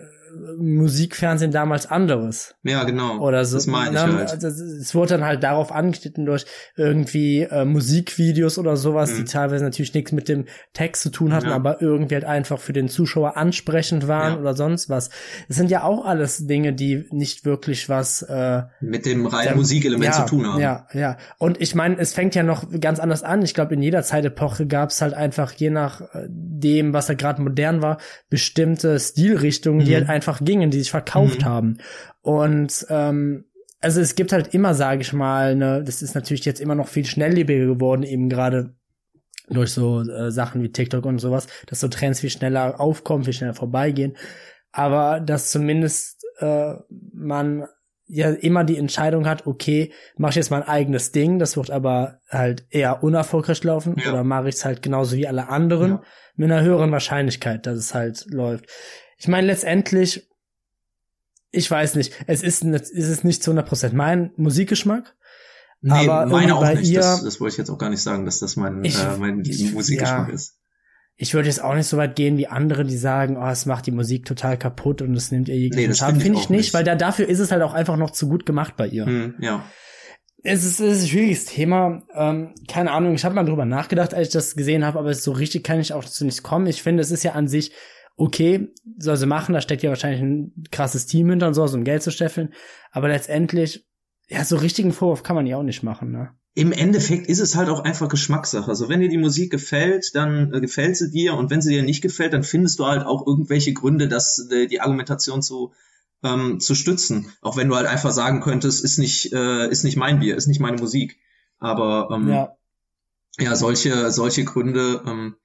[0.57, 2.55] Musikfernsehen damals anderes.
[2.63, 3.19] Ja, genau.
[3.19, 3.57] Oder so.
[3.57, 4.43] Das meine ich halt.
[4.43, 9.17] Also, es wurde dann halt darauf angeschnitten durch irgendwie äh, Musikvideos oder sowas, mhm.
[9.17, 11.55] die teilweise natürlich nichts mit dem Text zu tun hatten, ja.
[11.55, 14.39] aber irgendwie halt einfach für den Zuschauer ansprechend waren ja.
[14.39, 15.09] oder sonst was.
[15.47, 20.05] Das sind ja auch alles Dinge, die nicht wirklich was äh, mit dem reinen Musikelement
[20.05, 20.61] ja, zu tun haben.
[20.61, 21.17] Ja, ja.
[21.37, 23.41] Und ich meine, es fängt ja noch ganz anders an.
[23.41, 27.13] Ich glaube, in jeder Zeitepoche gab es halt einfach, je nach äh, dem, was da
[27.13, 27.97] gerade modern war,
[28.29, 29.85] bestimmte Stilrichtungen, mhm.
[29.85, 31.45] die halt einfach gingen, die sich verkauft mhm.
[31.45, 31.77] haben.
[32.21, 33.45] Und ähm,
[33.79, 36.89] also es gibt halt immer, sage ich mal, ne, das ist natürlich jetzt immer noch
[36.89, 38.75] viel schnelllebiger geworden, eben gerade
[39.49, 43.33] durch so äh, Sachen wie TikTok und sowas, dass so Trends viel schneller aufkommen, viel
[43.33, 44.17] schneller vorbeigehen.
[44.71, 46.73] Aber dass zumindest äh,
[47.13, 47.65] man
[48.09, 52.19] ja immer die Entscheidung hat, okay, mache ich jetzt mein eigenes Ding, das wird aber
[52.27, 54.11] halt eher unerfolgreich laufen ja.
[54.11, 56.01] oder mache ich es halt genauso wie alle anderen ja.
[56.35, 58.65] mit einer höheren Wahrscheinlichkeit, dass es halt läuft.
[59.19, 60.27] Ich meine, letztendlich,
[61.51, 65.15] ich weiß nicht, es ist, ist es nicht zu 100% mein Musikgeschmack.
[65.81, 66.89] Nee, aber meine auch nicht.
[66.89, 69.17] Ihr, das, das wollte ich jetzt auch gar nicht sagen, dass das mein, ich, äh,
[69.17, 70.57] mein ich, Musikgeschmack ja, ist.
[71.15, 73.85] Ich würde jetzt auch nicht so weit gehen wie andere, die sagen, oh, es macht
[73.85, 76.21] die Musik total kaputt und es nimmt ihr jeglichen nee, Schaden.
[76.21, 78.45] Finde ich nicht, nicht, weil da, dafür ist es halt auch einfach noch zu gut
[78.45, 79.05] gemacht bei ihr.
[79.05, 79.65] Hm, ja.
[80.43, 82.03] Es ist, es ist ein schwieriges Thema.
[82.13, 85.33] Ähm, keine Ahnung, ich habe mal drüber nachgedacht, als ich das gesehen habe, aber so
[85.33, 86.67] richtig kann ich auch dazu nicht kommen.
[86.67, 87.73] Ich finde, es ist ja an sich
[88.19, 91.83] okay, soll sie machen, da steckt ja wahrscheinlich ein krasses Team hinter und so, um
[91.83, 92.53] Geld zu steffeln.
[92.91, 93.87] Aber letztendlich,
[94.27, 96.31] ja, so richtigen Vorwurf kann man ja auch nicht machen, ne?
[96.55, 98.67] Im Endeffekt ist es halt auch einfach Geschmackssache.
[98.67, 101.83] Also wenn dir die Musik gefällt, dann äh, gefällt sie dir und wenn sie dir
[101.83, 105.71] nicht gefällt, dann findest du halt auch irgendwelche Gründe, dass äh, die Argumentation zu
[106.21, 107.31] ähm, zu stützen.
[107.41, 110.47] Auch wenn du halt einfach sagen könntest, ist nicht äh, ist nicht mein Bier, ist
[110.47, 111.17] nicht meine Musik.
[111.59, 112.57] Aber ähm, ja.
[113.37, 115.35] ja, solche solche Gründe ähm,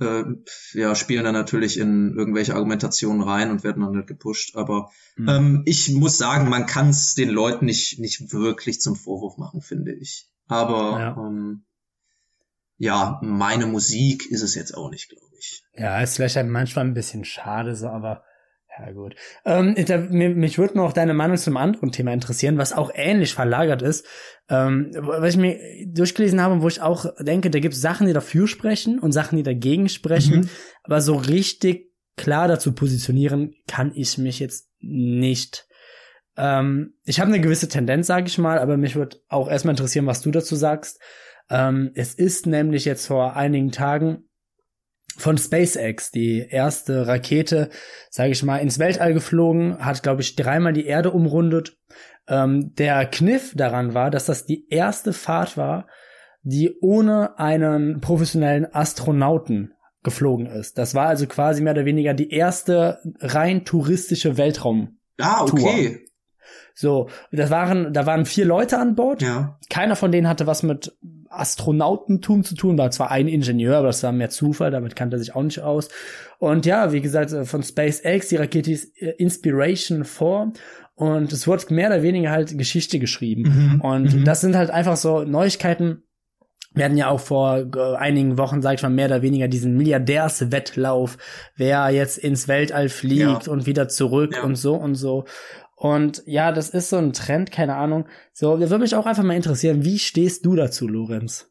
[0.00, 0.24] äh,
[0.72, 4.56] ja, spielen dann natürlich in irgendwelche Argumentationen rein und werden dann nicht gepusht.
[4.56, 5.28] Aber mhm.
[5.28, 9.60] ähm, ich muss sagen, man kann es den Leuten nicht, nicht wirklich zum Vorwurf machen,
[9.60, 10.26] finde ich.
[10.46, 11.16] Aber ja.
[11.16, 11.64] Ähm,
[12.78, 15.64] ja, meine Musik ist es jetzt auch nicht, glaube ich.
[15.74, 18.22] Ja, ist vielleicht manchmal ein bisschen schade, so, aber
[18.78, 19.14] ja, gut.
[19.44, 23.82] Ähm, da, mich würde noch deine Meinung zum anderen Thema interessieren, was auch ähnlich verlagert
[23.82, 24.06] ist.
[24.48, 28.12] Ähm, was ich mir durchgelesen habe, wo ich auch denke, da gibt es Sachen, die
[28.12, 30.40] dafür sprechen und Sachen, die dagegen sprechen.
[30.40, 30.48] Mhm.
[30.82, 35.66] Aber so richtig klar dazu positionieren kann ich mich jetzt nicht.
[36.36, 40.06] Ähm, ich habe eine gewisse Tendenz, sage ich mal, aber mich würde auch erstmal interessieren,
[40.06, 41.00] was du dazu sagst.
[41.48, 44.28] Ähm, es ist nämlich jetzt vor einigen Tagen
[45.16, 47.70] von SpaceX, die erste Rakete,
[48.10, 51.76] sage ich mal, ins Weltall geflogen, hat, glaube ich, dreimal die Erde umrundet.
[52.28, 55.86] Ähm, der Kniff daran war, dass das die erste Fahrt war,
[56.42, 60.78] die ohne einen professionellen Astronauten geflogen ist.
[60.78, 64.98] Das war also quasi mehr oder weniger die erste rein touristische Weltraum.
[65.18, 66.05] Ah, okay.
[66.78, 69.22] So, das waren, da waren vier Leute an Bord.
[69.22, 69.58] Ja.
[69.70, 70.94] Keiner von denen hatte was mit
[71.30, 75.18] Astronautentum zu tun, war zwar ein Ingenieur, aber das war mehr Zufall, damit kannte er
[75.18, 75.88] sich auch nicht aus.
[76.38, 80.52] Und ja, wie gesagt, äh, von SpaceX, die Rakete ist äh, Inspiration 4
[80.94, 83.42] und es wurde mehr oder weniger halt Geschichte geschrieben.
[83.74, 83.80] Mhm.
[83.80, 84.24] Und mhm.
[84.24, 86.02] das sind halt einfach so Neuigkeiten,
[86.74, 89.78] wir hatten ja auch vor äh, einigen Wochen, sag ich mal, mehr oder weniger diesen
[89.78, 91.16] Milliardärswettlauf,
[91.56, 93.52] wer jetzt ins Weltall fliegt ja.
[93.52, 94.42] und wieder zurück ja.
[94.42, 95.24] und so und so.
[95.76, 98.08] Und ja, das ist so ein Trend, keine Ahnung.
[98.32, 101.50] So, würde mich auch einfach mal interessieren, wie stehst du dazu, Lorenz?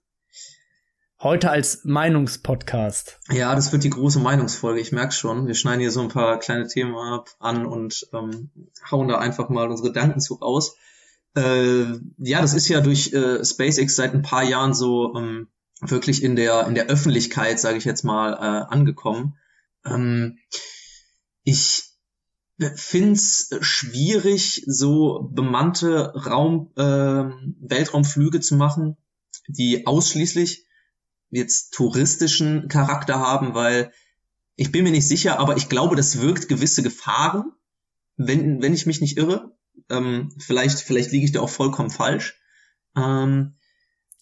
[1.19, 3.19] Heute als Meinungspodcast.
[3.31, 5.47] Ja, das wird die große Meinungsfolge, ich merke schon.
[5.47, 8.49] Wir schneiden hier so ein paar kleine Themen ab, an und ähm,
[8.91, 10.75] hauen da einfach mal unsere Gedanken zu raus.
[11.35, 11.85] Äh,
[12.17, 15.47] ja, das ist ja durch äh, SpaceX seit ein paar Jahren so ähm,
[15.81, 19.37] wirklich in der, in der Öffentlichkeit, sage ich jetzt mal, äh, angekommen.
[19.85, 20.39] Ähm,
[21.43, 21.94] ich
[22.75, 28.97] find's schwierig, so bemannte Raum, äh, Weltraumflüge zu machen,
[29.47, 30.65] die ausschließlich
[31.29, 33.91] jetzt touristischen Charakter haben, weil
[34.55, 37.51] ich bin mir nicht sicher, aber ich glaube, das wirkt gewisse Gefahren,
[38.15, 39.57] wenn, wenn ich mich nicht irre.
[39.89, 42.39] Ähm, vielleicht, vielleicht liege ich da auch vollkommen falsch.
[42.95, 43.55] Ähm,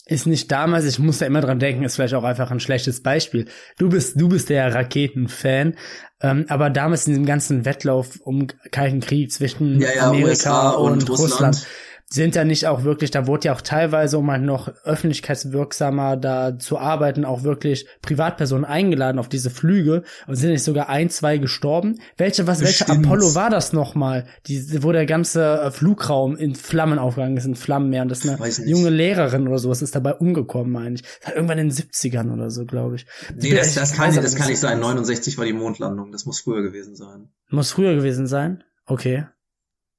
[0.06, 3.02] ist nicht damals, ich muss da immer dran denken, ist vielleicht auch einfach ein schlechtes
[3.02, 3.46] Beispiel.
[3.78, 5.76] Du bist, du bist der Raketenfan,
[6.22, 10.70] ähm, aber damals in dem ganzen Wettlauf um Kalten Krieg zwischen ja, ja, Amerika USA
[10.72, 11.68] und, und Russland, Russland
[12.13, 16.60] sind da nicht auch wirklich, da wurde ja auch teilweise, um halt noch öffentlichkeitswirksamer da
[16.60, 21.39] zu arbeiten, auch wirklich Privatpersonen eingeladen auf diese Flüge und sind nicht sogar ein, zwei
[21.39, 21.99] gestorben.
[22.15, 24.28] Welche, was, welche Apollo war das nochmal?
[24.45, 28.60] Die, wo der ganze äh, Flugraum in Flammen aufgegangen ist, in Flammenmeer und das ist
[28.60, 31.02] eine junge Lehrerin oder sowas ist dabei umgekommen, meine ich.
[31.02, 33.08] Das hat irgendwann in den 70ern oder so, glaube ich.
[33.36, 34.80] Nee, das, das, kann, das kann nicht sein.
[34.80, 36.12] 69 war die Mondlandung.
[36.12, 37.30] Das muss früher gewesen sein.
[37.49, 38.63] Muss früher gewesen sein?
[38.86, 39.26] Okay.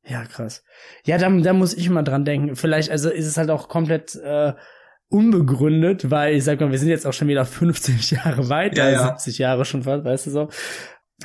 [0.06, 0.64] Ja, krass.
[1.04, 2.56] Ja, da, da muss ich mal dran denken.
[2.56, 4.52] Vielleicht, also ist es halt auch komplett äh,
[5.08, 8.90] unbegründet, weil ich sag mal, wir sind jetzt auch schon wieder 50 Jahre weiter, ja,
[8.90, 9.16] ja.
[9.16, 10.48] 70 Jahre schon fast, weißt du so.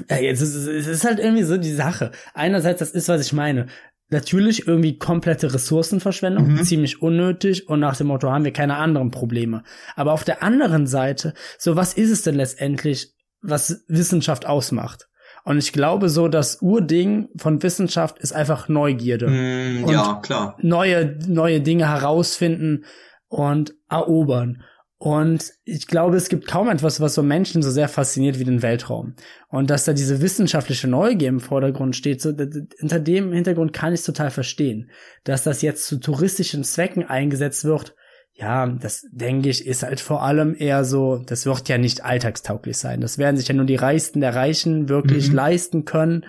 [0.09, 2.11] Ja, jetzt ist es ist halt irgendwie so die Sache.
[2.33, 3.67] Einerseits, das ist, was ich meine.
[4.11, 6.63] Natürlich irgendwie komplette Ressourcenverschwendung, mhm.
[6.63, 9.63] ziemlich unnötig und nach dem Motto haben wir keine anderen Probleme.
[9.95, 15.09] Aber auf der anderen Seite, so was ist es denn letztendlich, was Wissenschaft ausmacht?
[15.49, 19.27] Und ich glaube so, das Urding von Wissenschaft ist einfach Neugierde.
[19.29, 20.55] Mm, ja, klar.
[20.61, 22.85] Neue, neue Dinge herausfinden
[23.29, 24.61] und erobern.
[24.99, 28.61] Und ich glaube, es gibt kaum etwas, was so Menschen so sehr fasziniert wie den
[28.61, 29.15] Weltraum.
[29.47, 32.31] Und dass da diese wissenschaftliche Neugier im Vordergrund steht, so,
[32.77, 34.91] hinter dem Hintergrund kann ich es total verstehen.
[35.23, 37.95] Dass das jetzt zu touristischen Zwecken eingesetzt wird,
[38.39, 42.77] ja, das denke ich, ist halt vor allem eher so, das wird ja nicht alltagstauglich
[42.77, 43.01] sein.
[43.01, 45.35] Das werden sich ja nur die Reichsten der Reichen wirklich mhm.
[45.35, 46.25] leisten können.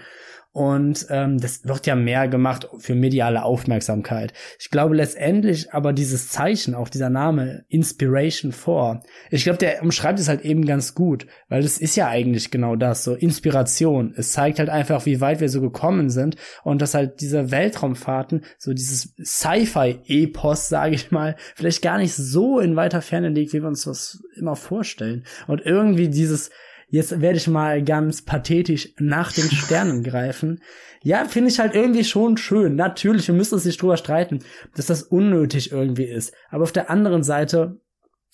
[0.53, 4.33] Und ähm, das wird ja mehr gemacht für mediale Aufmerksamkeit.
[4.59, 10.19] Ich glaube letztendlich aber dieses Zeichen, auch dieser Name Inspiration 4, ich glaube, der umschreibt
[10.19, 14.13] es halt eben ganz gut, weil es ist ja eigentlich genau das, so Inspiration.
[14.17, 16.35] Es zeigt halt einfach, wie weit wir so gekommen sind
[16.65, 22.59] und dass halt diese Weltraumfahrten, so dieses Sci-Fi-Epos, sage ich mal, vielleicht gar nicht so
[22.59, 25.25] in weiter Ferne liegt, wie wir uns das immer vorstellen.
[25.47, 26.51] Und irgendwie dieses
[26.91, 30.63] jetzt werde ich mal ganz pathetisch nach den Sternen greifen.
[31.03, 32.77] Ja, finde ich halt irgendwie schon schön.
[32.77, 34.41] Natürlich, wir müssen uns nicht drüber streiten,
[34.75, 36.35] dass das unnötig irgendwie ist.
[36.51, 37.81] Aber auf der anderen Seite,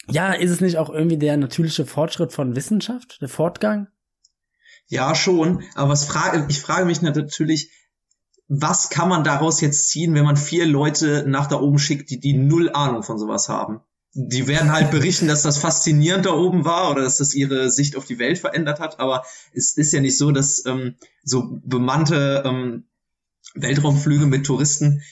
[0.09, 3.88] ja, ist es nicht auch irgendwie der natürliche Fortschritt von Wissenschaft, der Fortgang?
[4.88, 5.64] Ja, schon.
[5.75, 7.71] Aber was frage, ich frage mich natürlich,
[8.49, 12.21] was kann man daraus jetzt ziehen, wenn man vier Leute nach da oben schickt, die,
[12.21, 13.81] die null Ahnung von sowas haben?
[14.18, 17.96] Die werden halt berichten, dass das faszinierend da oben war oder dass das ihre Sicht
[17.96, 22.42] auf die Welt verändert hat, aber es ist ja nicht so, dass ähm, so bemannte
[22.46, 22.85] ähm,
[23.55, 25.02] Weltraumflüge mit Touristen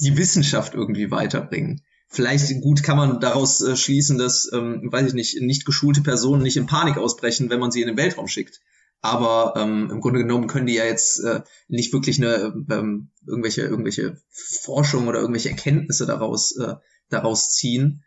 [0.00, 1.82] die Wissenschaft irgendwie weiterbringen.
[2.08, 6.42] Vielleicht gut kann man daraus äh, schließen, dass, ähm, weiß ich nicht, nicht geschulte Personen
[6.42, 8.60] nicht in Panik ausbrechen, wenn man sie in den Weltraum schickt.
[9.02, 13.62] Aber ähm, im Grunde genommen können die ja jetzt äh, nicht wirklich eine ähm, irgendwelche
[13.62, 16.74] irgendwelche Forschung oder irgendwelche Erkenntnisse daraus äh,
[17.10, 18.02] daraus ziehen.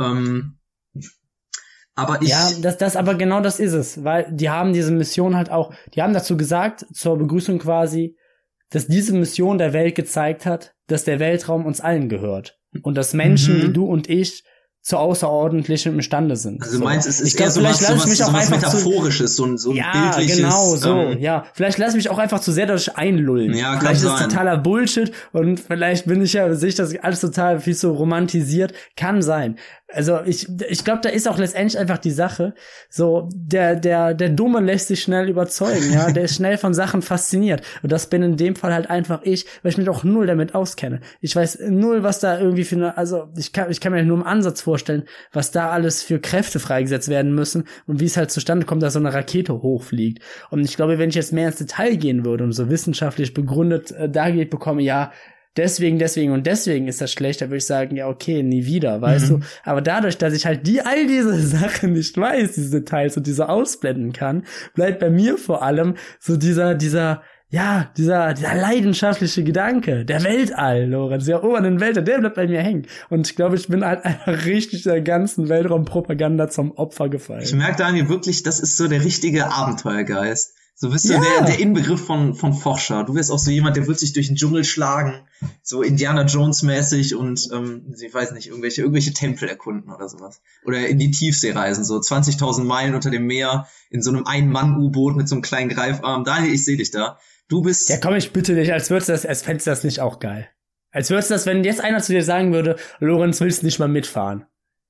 [0.00, 0.58] Ähm,
[1.94, 2.28] aber ich.
[2.28, 5.72] Ja, das, das, aber genau das ist es, weil die haben diese Mission halt auch,
[5.94, 8.16] die haben dazu gesagt, zur Begrüßung quasi,
[8.70, 12.58] dass diese Mission der Welt gezeigt hat, dass der Weltraum uns allen gehört.
[12.82, 13.62] Und dass Menschen mhm.
[13.62, 14.42] wie du und ich
[14.84, 16.62] zu außerordentlichem imstande sind.
[16.62, 19.46] Also es ist ich glaub, eher vielleicht sowas, lass ich mich auch einfach Metaphorisches, so
[19.46, 20.36] ein, so ein ja, bildliches.
[20.36, 21.46] genau, so, ähm, ja.
[21.54, 23.54] Vielleicht lass mich auch einfach zu sehr dadurch einlullen.
[23.54, 27.22] Ja, vielleicht ist es totaler Bullshit und vielleicht bin ich ja, sehe ich das alles
[27.22, 28.74] total viel so romantisiert.
[28.94, 29.56] Kann sein.
[29.94, 32.54] Also ich, ich glaube, da ist auch letztendlich einfach die Sache,
[32.90, 37.00] so der der der Dumme lässt sich schnell überzeugen, ja, der ist schnell von Sachen
[37.00, 40.26] fasziniert und das bin in dem Fall halt einfach ich, weil ich mich auch null
[40.26, 41.00] damit auskenne.
[41.20, 44.16] Ich weiß null, was da irgendwie für eine, also ich kann ich kann mir nur
[44.16, 48.32] im Ansatz vorstellen, was da alles für Kräfte freigesetzt werden müssen und wie es halt
[48.32, 50.18] zustande kommt, dass so eine Rakete hochfliegt.
[50.50, 53.92] Und ich glaube, wenn ich jetzt mehr ins Detail gehen würde und so wissenschaftlich begründet
[53.92, 55.12] äh, dargelegt bekomme, ja,
[55.56, 59.00] deswegen, deswegen und deswegen ist das schlecht, da würde ich sagen, ja, okay, nie wieder,
[59.00, 59.40] weißt mhm.
[59.40, 59.46] du.
[59.62, 63.48] Aber dadurch, dass ich halt die, all diese Sachen nicht weiß, diese Details und diese
[63.48, 67.22] ausblenden kann, bleibt bei mir vor allem so dieser, dieser,
[67.54, 72.60] Ja, dieser, dieser leidenschaftliche Gedanke, der Weltall, Lorenz, der obernden Weltall, der bleibt bei mir
[72.60, 72.88] hängen.
[73.10, 77.42] Und ich glaube, ich bin halt einfach richtig der ganzen Weltraumpropaganda zum Opfer gefallen.
[77.44, 80.54] Ich merke, Daniel, wirklich, das ist so der richtige Abenteuergeist.
[80.74, 81.20] So bist du Ja.
[81.20, 83.04] der, der Inbegriff von, von Forscher.
[83.04, 85.20] Du wirst auch so jemand, der wird sich durch den Dschungel schlagen,
[85.62, 90.40] so Indiana Jones mäßig und, ähm, ich weiß nicht, irgendwelche, irgendwelche Tempel erkunden oder sowas.
[90.66, 95.14] Oder in die Tiefsee reisen, so 20.000 Meilen unter dem Meer, in so einem Ein-Mann-U-Boot
[95.14, 96.24] mit so einem kleinen Greifarm.
[96.24, 97.18] Daniel, ich sehe dich da.
[97.48, 99.84] Du bist, Ja, komm, ich bitte dich, als würdest du das, als fändest du das
[99.84, 100.48] nicht auch geil.
[100.90, 103.78] Als würdest du das, wenn jetzt einer zu dir sagen würde, Lorenz, willst du nicht
[103.78, 104.46] mal mitfahren?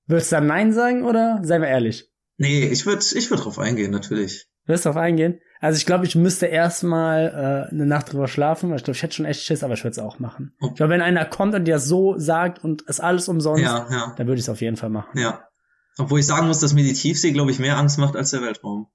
[0.07, 1.41] Würdest du dann Nein sagen oder?
[1.43, 2.11] Seien wir ehrlich.
[2.37, 4.47] nee, ich würde, ich würde drauf eingehen, natürlich.
[4.67, 5.41] Wirst du drauf eingehen?
[5.61, 9.03] Also ich glaube, ich müsste erstmal äh, eine Nacht drüber schlafen, weil ich glaube, ich
[9.03, 10.53] hätte schon echt Schiss, aber ich würde es auch machen.
[10.61, 13.87] Ich glaube, wenn einer kommt und dir das so sagt und es alles umsonst, Ja,
[13.91, 15.19] ja, dann würde ich es auf jeden Fall machen.
[15.19, 15.49] ja.
[15.97, 18.43] Obwohl ich sagen muss, dass mir die Tiefsee, glaube ich, mehr Angst macht als der
[18.43, 18.89] Weltraum.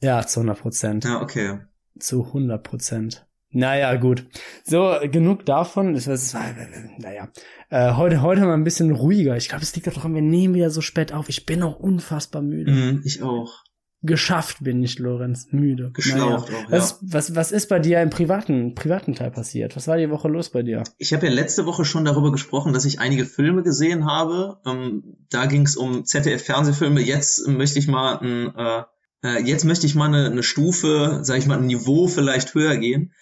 [0.00, 1.04] Ja, zu 100 Prozent.
[1.04, 1.58] Ja, okay.
[1.98, 3.26] Zu 100 Prozent.
[3.50, 4.26] Naja, gut.
[4.64, 5.94] So, genug davon.
[5.94, 6.44] Es es war,
[6.98, 7.28] naja.
[7.70, 9.36] Äh, heute, heute mal ein bisschen ruhiger.
[9.36, 11.28] Ich glaube, es liegt daran, wir nehmen wieder so spät auf.
[11.28, 12.70] Ich bin auch unfassbar müde.
[12.72, 13.62] Mhm, ich auch.
[14.02, 15.48] Geschafft bin ich, Lorenz.
[15.52, 15.90] Müde.
[15.92, 16.64] Geschlaucht Naja.
[16.66, 19.74] auch, Was, ist- was, was ist bei dir im privaten, privaten Teil passiert?
[19.74, 20.84] Was war die Woche los bei dir?
[20.98, 24.58] Ich habe ja letzte Woche schon darüber gesprochen, dass ich einige Filme gesehen habe.
[24.66, 27.00] Ähm, da ging es um ZDF-Fernsehfilme.
[27.00, 28.82] Jetzt möchte ich mal ein, äh,
[29.26, 32.76] äh, jetzt möchte ich mal eine, eine Stufe, sage ich mal, ein Niveau vielleicht höher
[32.76, 33.12] gehen.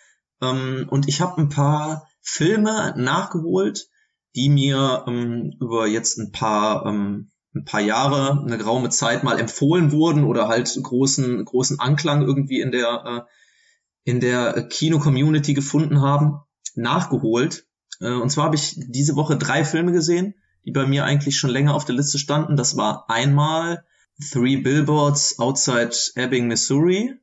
[0.43, 3.89] Ähm, und ich habe ein paar Filme nachgeholt,
[4.37, 9.39] die mir ähm, über jetzt ein paar ähm, ein paar Jahre, eine geraume Zeit mal
[9.39, 16.03] empfohlen wurden oder halt großen großen Anklang irgendwie in der äh, in der Kino-Community gefunden
[16.03, 16.41] haben,
[16.75, 17.67] nachgeholt.
[18.01, 21.51] Äh, Und zwar habe ich diese Woche drei Filme gesehen, die bei mir eigentlich schon
[21.51, 22.57] länger auf der Liste standen.
[22.57, 23.85] Das war einmal
[24.33, 27.15] Three Billboards Outside Ebbing, Missouri,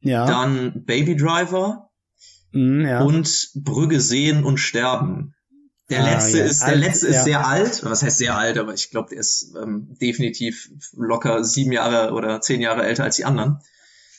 [0.00, 0.26] Ja.
[0.26, 1.90] dann Baby Driver
[2.52, 3.02] Mhm, ja.
[3.02, 5.34] und Brügge sehen und sterben.
[5.90, 6.44] Der Ah, letzte ja.
[6.44, 7.22] ist, der Alt, letzte ist ja.
[7.24, 7.84] sehr alt.
[7.84, 8.58] Was heißt sehr alt?
[8.58, 13.16] Aber ich glaube, der ist ähm, definitiv locker sieben Jahre oder zehn Jahre älter als
[13.16, 13.58] die anderen.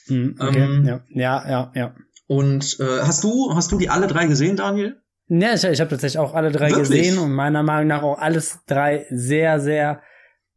[0.08, 0.60] Mhm, okay.
[0.60, 1.02] ähm, ja.
[1.10, 1.96] ja, ja, ja.
[2.28, 5.02] Und äh, hast du, hast du die alle drei gesehen, Daniel?
[5.28, 6.90] Ja, ich, ich habe tatsächlich auch alle drei Wirklich?
[6.90, 10.02] gesehen und meiner Meinung nach auch alles drei sehr, sehr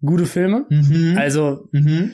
[0.05, 0.67] gute Filme.
[0.69, 1.17] Mhm.
[1.19, 2.12] Also, mhm.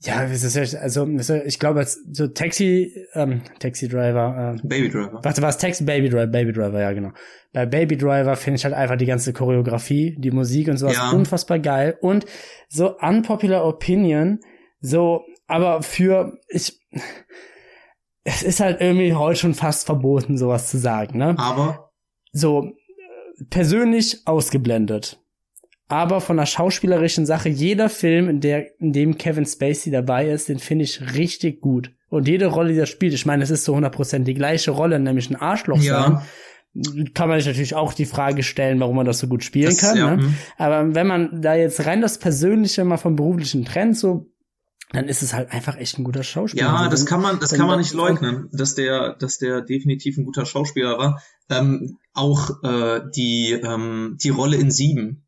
[0.00, 0.76] ja, wie ist das jetzt?
[0.76, 5.20] also das- ich glaube, jetzt so Taxi, ähm, Taxi Driver, äh, Baby Driver.
[5.22, 7.10] warte, was Taxi Baby Driver, Baby Driver, ja genau.
[7.52, 11.10] Bei Baby Driver finde ich halt einfach die ganze Choreografie, die Musik und sowas Ja.
[11.10, 12.24] unfassbar geil und
[12.68, 14.40] so unpopular Opinion,
[14.80, 16.80] so, aber für ich,
[18.24, 21.34] es ist halt irgendwie heute schon fast verboten, sowas zu sagen, ne?
[21.38, 21.90] Aber
[22.32, 25.21] so äh, persönlich ausgeblendet.
[25.88, 30.48] Aber von der schauspielerischen Sache, jeder Film, in, der, in dem Kevin Spacey dabei ist,
[30.48, 31.92] den finde ich richtig gut.
[32.08, 34.98] Und jede Rolle, die er spielt, ich meine, es ist zu 100% die gleiche Rolle,
[34.98, 36.02] nämlich ein Arschloch Ja.
[36.02, 36.22] sein.
[37.12, 39.78] Kann man sich natürlich auch die Frage stellen, warum man das so gut spielen Das-
[39.78, 39.96] kann.
[39.98, 40.22] ja, ne?
[40.22, 40.34] hm.
[40.56, 44.30] Aber wenn man da jetzt rein das Persönliche mal vom beruflichen Trend so,
[44.92, 46.64] dann ist es halt einfach echt ein guter Schauspieler.
[46.66, 49.60] ja, Also das wenn- kann man, das kann man- nicht leugnen, dass der, dass der
[49.60, 51.22] definitiv ein guter Schauspieler war.
[51.50, 55.26] Ähm, auch äh, die ähm, die Rolle in Sieben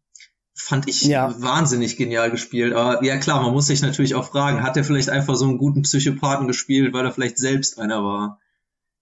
[0.54, 1.34] fand ich Ja.
[1.40, 2.72] wahnsinnig genial gespielt.
[2.74, 5.58] Aber ja klar, man muss sich natürlich auch fragen, hat er vielleicht einfach so einen
[5.58, 8.38] guten Psychopathen gespielt, weil er vielleicht selbst einer war?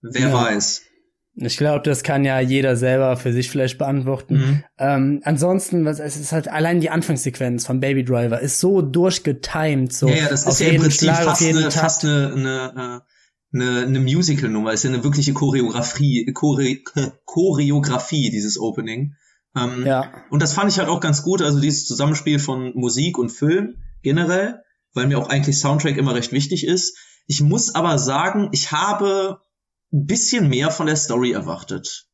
[0.00, 0.32] Wer Ja.
[0.32, 0.82] weiß.
[1.34, 4.34] Ich glaube, das kann ja jeder selber für sich vielleicht beantworten.
[4.34, 4.64] Mhm.
[4.78, 9.92] Ähm, ansonsten, was es ist halt allein die Anfangssequenz von Baby Driver ist so durchgetimed,
[9.94, 13.02] so ja, ja, das ist ja im Prinzip Schlag, fast, eine, fast eine, eine,
[13.54, 14.72] eine, eine Musical-Nummer.
[14.74, 16.78] Ist ja eine wirkliche Choreografie, Chore,
[17.24, 19.14] Choreografie, dieses Opening.
[19.56, 23.18] Ähm, Ja, Und das fand ich halt auch ganz gut, also dieses Zusammenspiel von Musik
[23.18, 24.62] und Film generell,
[24.94, 26.96] weil mir auch eigentlich Soundtrack immer recht wichtig ist.
[27.26, 29.40] Ich muss aber sagen, ich habe
[29.92, 32.06] ein bisschen mehr von der Story erwartet.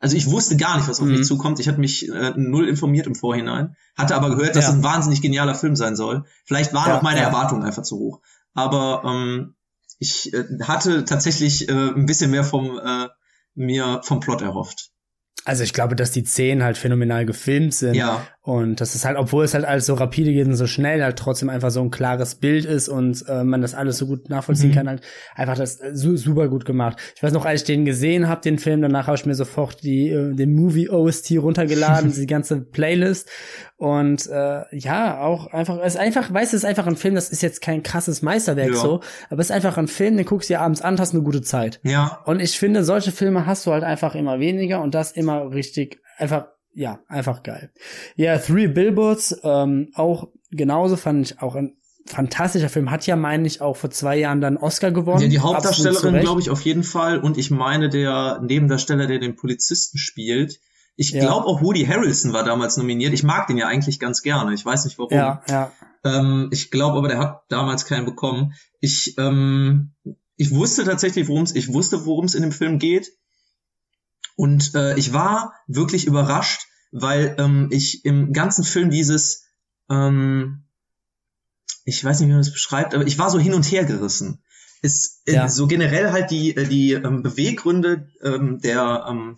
[0.00, 1.12] Also ich wusste gar nicht, was auf Mhm.
[1.18, 1.60] mich zukommt.
[1.60, 4.70] Ich hatte mich äh, null informiert im Vorhinein, hatte aber gehört, dass Ja.
[4.70, 6.24] es ein wahnsinnig genialer Film sein soll.
[6.46, 7.26] Vielleicht waren Ja, auch meine ja.
[7.26, 8.20] Erwartungen einfach zu hoch.
[8.54, 9.54] Aber ähm,
[9.98, 13.08] ich äh, hatte tatsächlich äh, ein bisschen mehr vom äh,
[13.54, 14.90] mir vom Plot erhofft.
[15.44, 17.94] Also ich glaube, dass die Szenen halt phänomenal gefilmt sind.
[17.94, 21.02] Ja, Und das ist halt, obwohl es halt alles so rapide geht und so schnell,
[21.04, 24.30] halt trotzdem einfach so ein klares Bild ist und äh, man das alles so gut
[24.30, 24.74] nachvollziehen Mhm.
[24.74, 25.02] kann, halt
[25.34, 26.96] einfach das äh, su super gut gemacht.
[27.16, 29.82] Ich weiß noch, als ich den gesehen habe, den Film, danach habe ich mir sofort
[29.82, 33.28] die äh, den Movie OST runtergeladen, die ganze Playlist
[33.76, 37.14] und äh, ja, auch einfach, es ist einfach, weißt du, es ist einfach ein Film,
[37.14, 38.76] das ist jetzt kein krasses Meisterwerk Ja.
[38.76, 41.22] so, aber es ist einfach ein Film, den guckst du dir abends an, hast eine
[41.22, 41.78] gute Zeit.
[41.82, 45.50] ja, Und ich finde, solche Filme hast du halt einfach immer weniger und das immer
[45.52, 47.70] richtig, einfach, ja, einfach geil.
[48.16, 52.90] Ja, Three Billboards, ähm, auch genauso fand ich auch ein fantastischer Film.
[52.90, 55.22] Hat ja, meine ich, auch vor zwei Jahren dann Oscar gewonnen.
[55.22, 57.18] Ja, die Hauptdarstellerin, glaube ich, auf jeden Fall.
[57.20, 60.60] Und ich meine, der Nebendarsteller, der den Polizisten spielt.
[60.96, 61.20] Ich Ja.
[61.20, 63.12] glaube auch Woody Harrelson war damals nominiert.
[63.14, 64.52] Ich mag den ja eigentlich ganz gerne.
[64.54, 65.12] Ich weiß nicht warum.
[65.12, 65.72] Ja, ja.
[66.04, 68.54] Ähm, ich glaube aber, der hat damals keinen bekommen.
[68.80, 69.92] Ich, ähm,
[70.36, 73.12] ich wusste tatsächlich, worum es, ich wusste, worum es in dem Film geht.
[74.40, 79.44] Und äh, ich war wirklich überrascht, weil ähm, ich im ganzen Film dieses,
[79.90, 80.64] ähm,
[81.84, 84.42] ich weiß nicht, wie man das beschreibt, aber ich war so hin und her gerissen.
[84.80, 85.48] Es, äh, Ja.
[85.50, 89.36] So generell halt die, äh, die ähm, Beweggründe ähm, der, ähm,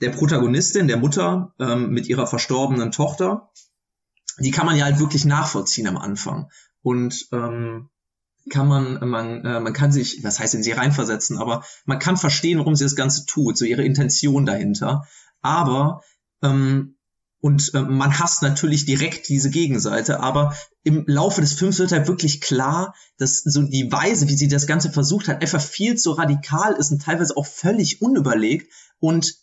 [0.00, 3.50] der Protagonistin, der Mutter ähm, mit ihrer verstorbenen Tochter,
[4.38, 6.52] die kann man ja halt wirklich nachvollziehen am Anfang.
[6.82, 7.88] Und ähm,
[8.50, 12.16] kann man, man, äh, man kann sich, was heißt in sie reinversetzen, aber man kann
[12.16, 15.06] verstehen, warum sie das Ganze tut, so ihre Intention dahinter.
[15.42, 16.02] Aber
[16.42, 16.96] ähm,
[17.40, 22.08] und äh, man hasst natürlich direkt diese Gegenseite, aber im Laufe des Films wird halt
[22.08, 26.12] wirklich klar, dass so die Weise, wie sie das Ganze versucht hat, einfach viel zu
[26.12, 29.34] radikal ist und teilweise auch völlig unüberlegt und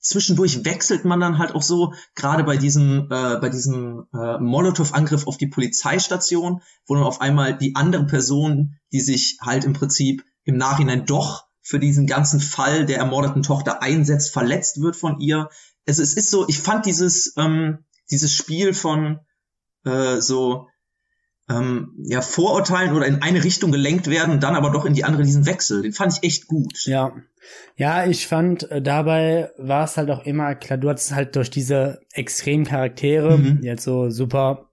[0.00, 5.26] zwischendurch wechselt man dann halt auch so, gerade bei diesem, äh, bei diesem äh, Molotow-Angriff
[5.26, 10.24] auf die Polizeistation, wo dann auf einmal die andere Person, die sich halt im Prinzip
[10.44, 15.48] im Nachhinein doch für diesen ganzen Fall der ermordeten Tochter einsetzt, verletzt wird von ihr.
[15.86, 19.20] Also es ist so, ich fand dieses, ähm, dieses Spiel von
[19.84, 20.68] äh, so
[21.50, 25.22] ähm, ja, Vorurteilen oder in eine Richtung gelenkt werden, dann aber doch in die andere
[25.24, 26.86] diesen Exel, den fand ich echt gut.
[26.86, 27.12] Ja.
[27.76, 31.50] Ja, ich fand, äh, dabei war es halt auch immer klar, du hattest halt durch
[31.50, 33.60] diese extremen Charaktere, Mhm.
[33.62, 34.66] die jetzt so super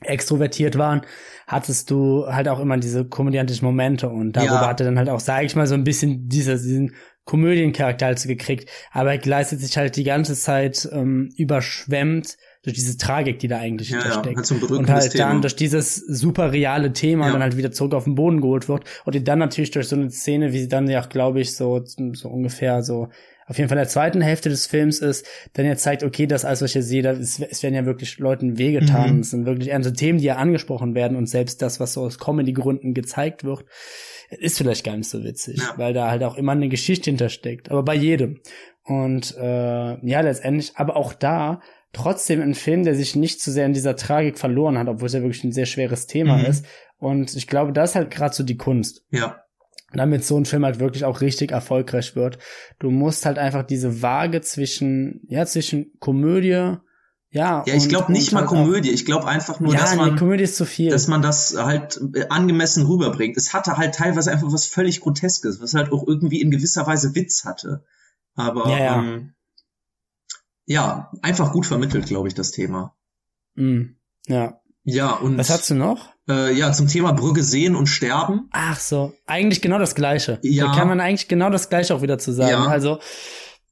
[0.00, 1.02] extrovertiert waren,
[1.46, 4.68] hattest du halt auch immer diese komödiantischen Momente und darüber Ja.
[4.68, 8.18] hat er dann halt auch, sag ich mal, so ein bisschen diese, diesen Komödiencharakter halt
[8.18, 13.38] so gekriegt, aber er leistet sich halt die ganze Zeit ähm, überschwemmt durch diese Tragik,
[13.38, 14.36] die da eigentlich Ja, ja, hintersteckt.
[14.36, 15.28] halt so und halt Thema.
[15.28, 17.32] dann durch dieses super reale Thema Ja.
[17.32, 19.96] dann halt wieder zurück auf den Boden geholt wird und die dann natürlich durch so
[19.96, 23.08] eine Szene, wie sie dann ja, glaube ich, so, so ungefähr so
[23.46, 26.46] auf jeden Fall in der zweiten Hälfte des Films ist, dann ja zeigt, okay, das
[26.46, 29.16] alles, was ich hier sehe, das ist, es werden ja wirklich Leuten wehgetan.
[29.16, 29.20] Mhm.
[29.20, 32.18] Es sind wirklich ernste Themen, die ja angesprochen werden und selbst das, was so aus
[32.18, 33.66] Comedy-Gründen gezeigt wird,
[34.30, 35.74] ist vielleicht gar nicht so witzig, Ja.
[35.76, 37.70] weil da halt auch immer eine Geschichte hintersteckt.
[37.70, 38.40] Aber bei jedem.
[38.82, 41.60] Und äh, ja, letztendlich, aber auch da
[41.94, 45.14] trotzdem ein Film, der sich nicht zu sehr in dieser Tragik verloren hat, obwohl es
[45.14, 46.44] ja wirklich ein sehr schweres Thema Mhm.
[46.46, 46.66] ist.
[46.98, 49.40] Und ich glaube, das ist halt gerade so die Kunst Ja,
[49.92, 52.38] damit so ein Film halt wirklich auch richtig erfolgreich wird.
[52.78, 56.48] Du musst halt einfach diese Waage zwischen, ja, zwischen Komödie,
[57.30, 57.62] ja.
[57.66, 58.90] ja ich glaube nicht mal halt Komödie.
[58.90, 60.90] Ich glaube einfach nur, ja, dass man, Komödie ist zu viel.
[60.90, 63.36] dass man das halt äh, angemessen rüberbringt.
[63.36, 67.14] Es hatte halt teilweise einfach was völlig Groteskes, was halt auch irgendwie in gewisser Weise
[67.14, 67.84] Witz hatte.
[68.34, 68.98] Aber Ja, ja.
[69.00, 69.34] Ähm,
[70.66, 72.94] ja einfach gut vermittelt, glaube ich, das Thema.
[73.54, 73.82] Mm,
[74.26, 74.60] ja.
[74.86, 76.10] Ja, und Was hast du noch?
[76.28, 78.48] äh, ja, zum Thema Brügge sehen und sterben.
[78.52, 80.38] Ach so, eigentlich genau das Gleiche.
[80.42, 80.66] Ja.
[80.68, 82.50] Da kann man eigentlich genau das Gleiche auch wieder zu sagen.
[82.50, 82.66] Ja.
[82.66, 82.98] Also,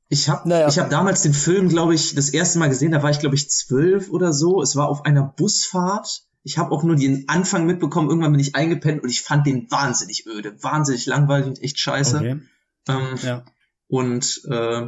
[0.08, 0.68] Ich habe Naja.
[0.68, 3.34] ich hab damals den Film, glaube ich, das erste Mal gesehen, da war ich, glaube
[3.36, 4.60] ich, zwölf oder so.
[4.62, 6.22] Es war auf einer Busfahrt.
[6.44, 9.70] Ich habe auch nur den Anfang mitbekommen, irgendwann bin ich eingepennt und ich fand den
[9.70, 12.16] wahnsinnig öde, wahnsinnig langweilig und echt scheiße.
[12.16, 12.40] okay.
[12.88, 13.44] Ähm, Ja.
[13.88, 14.82] Und äh,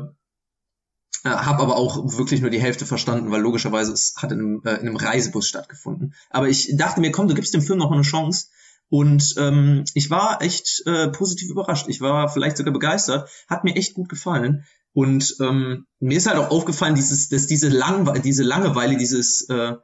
[1.24, 4.74] habe aber auch wirklich nur die Hälfte verstanden, weil logischerweise es hat in einem, äh,
[4.74, 6.14] in einem Reisebus stattgefunden.
[6.30, 8.48] Aber ich dachte mir, komm, du gibst dem Film noch mal eine Chance.
[8.90, 11.88] Und ähm, ich war echt äh, positiv überrascht.
[11.88, 13.28] Ich war vielleicht sogar begeistert.
[13.48, 14.64] Hat mir echt gut gefallen.
[14.92, 19.74] Und ähm, mir ist halt auch aufgefallen, dieses, dass diese, Langwe diese Langeweile, dieses, äh,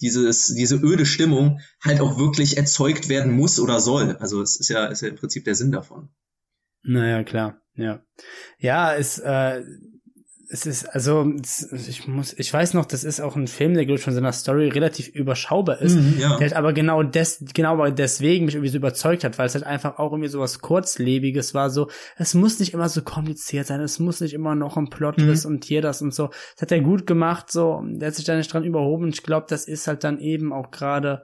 [0.00, 4.16] dieses, diese öde Stimmung halt auch wirklich erzeugt werden muss oder soll.
[4.16, 6.08] Also es ist ja, ist ja im Prinzip der Sinn davon.
[6.82, 8.02] Naja, klar, ja.
[8.58, 9.62] Ja, es, äh,
[10.48, 13.84] es ist, also, es, ich muss, ich weiß noch, das ist auch ein Film, der,
[13.84, 15.96] glaube ich, von seiner Story relativ überschaubar ist.
[15.96, 16.28] Mhm, ja.
[16.36, 19.64] Der halt aber genau des, genau deswegen mich irgendwie so überzeugt hat, weil es halt
[19.64, 23.80] einfach auch irgendwie so was Kurzlebiges war, so, es muss nicht immer so kompliziert sein,
[23.80, 25.36] es muss nicht immer noch ein Plot Mhm.
[25.46, 26.28] und hier das und so.
[26.54, 29.46] Das hat er gut gemacht, so, der hat sich da nicht dran überhoben ich glaube,
[29.48, 31.22] das ist halt dann eben auch gerade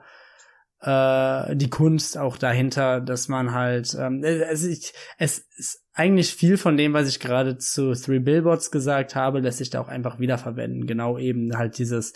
[0.83, 6.57] äh, die Kunst auch dahinter, dass man halt, ähm, es, ich, es ist eigentlich viel
[6.57, 10.19] von dem, was ich gerade zu Three Billboards gesagt habe, lässt sich da auch einfach
[10.19, 10.85] wiederverwenden.
[10.85, 12.13] Genau eben halt dieses,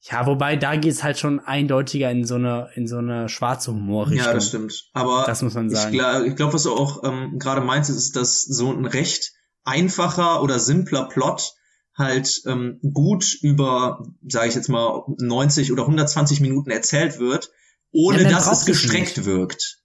[0.00, 4.26] ja, wobei da geht's halt schon eindeutiger in so eine, in so eine schwarze Humorrichtung.
[4.26, 4.90] Ja, das stimmt.
[4.92, 5.94] Aber Das muss man sagen.
[5.94, 9.32] ich glaube, ich glaub, was du auch ähm, gerade meinst, ist, dass so ein recht
[9.64, 11.54] einfacher oder simpler Plot
[11.96, 17.50] halt ähm, gut über, sage ich jetzt mal, 90 oder 120 Minuten erzählt wird,
[17.92, 19.26] ohne Ja, dass es es gestreckt nicht.
[19.26, 19.78] wirkt.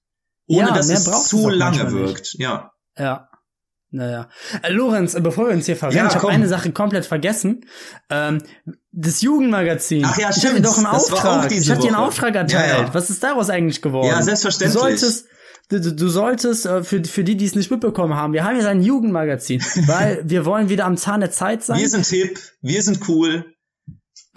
[0.47, 2.08] Ohne Ja, dass es es zu auch lange manchmal nicht.
[2.16, 2.34] wirkt.
[2.39, 2.72] Ja.
[2.97, 3.30] Ja.
[3.89, 4.30] Naja.
[4.64, 7.66] Äh, Lorenz, äh, bevor wir uns hier verrennen, Ja, ich habe eine Sache komplett vergessen.
[8.10, 8.43] Ähm,
[8.91, 10.03] das Jugendmagazin.
[10.05, 10.58] Ach ja, Ich stimmt.
[10.58, 11.51] dir doch einen Auftrag.
[11.51, 11.95] ich hatte dir einen.
[11.95, 12.89] Auftrag erteilt.
[12.93, 14.08] Was ist daraus eigentlich geworden?
[14.08, 14.74] Ja, selbstverständlich.
[14.74, 15.26] Du solltest,
[15.70, 18.55] du, du- du solltest, äh, für, für die, die es nicht mitbekommen haben, wir haben
[18.58, 21.80] jetzt ein Jugendmagazin, weil wir wollen wieder am Zahn der Zeit sein.
[21.80, 23.45] Wir sind hip, wir sind cool.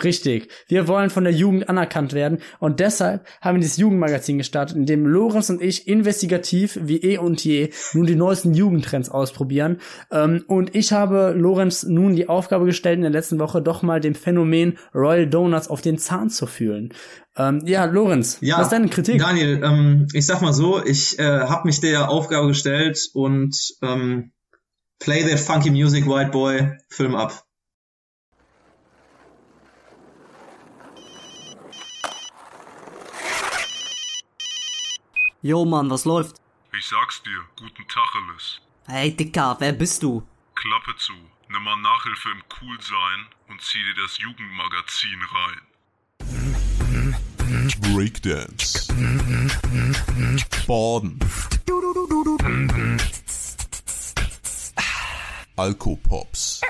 [0.03, 0.51] Richtig.
[0.67, 4.87] Wir wollen von der Jugend anerkannt werden und deshalb haben wir dieses Jugendmagazin gestartet, in
[4.87, 9.81] dem Lorenz und ich investigativ wie eh und je nun die neuesten Jugendtrends ausprobieren.
[10.11, 14.01] Ähm, und ich habe Lorenz nun die Aufgabe gestellt, in der letzten Woche doch mal
[14.01, 16.93] dem Phänomen Royal Donuts auf den Zahn zu fühlen.
[17.37, 19.21] Ähm, ja, Lorenz, Ja, was ist deine Kritik?
[19.21, 24.33] Daniel, ähm, ich sag mal so, ich äh, habe mich der Aufgabe gestellt und ähm,
[24.99, 27.45] play that funky music, white boy, Film ab.
[35.43, 36.37] Jo Mann, was läuft?
[36.77, 38.61] Ich sag's dir, guten Tacheles.
[38.87, 40.23] Hey Dicker, wer bist du?
[40.55, 41.15] Klappe zu,
[41.49, 45.61] nimm mal Nachhilfe im Coolsein und zieh dir das Jugendmagazin rein.
[47.95, 48.87] Breakdance.
[50.67, 51.19] Baden.
[55.57, 56.61] Alkopops.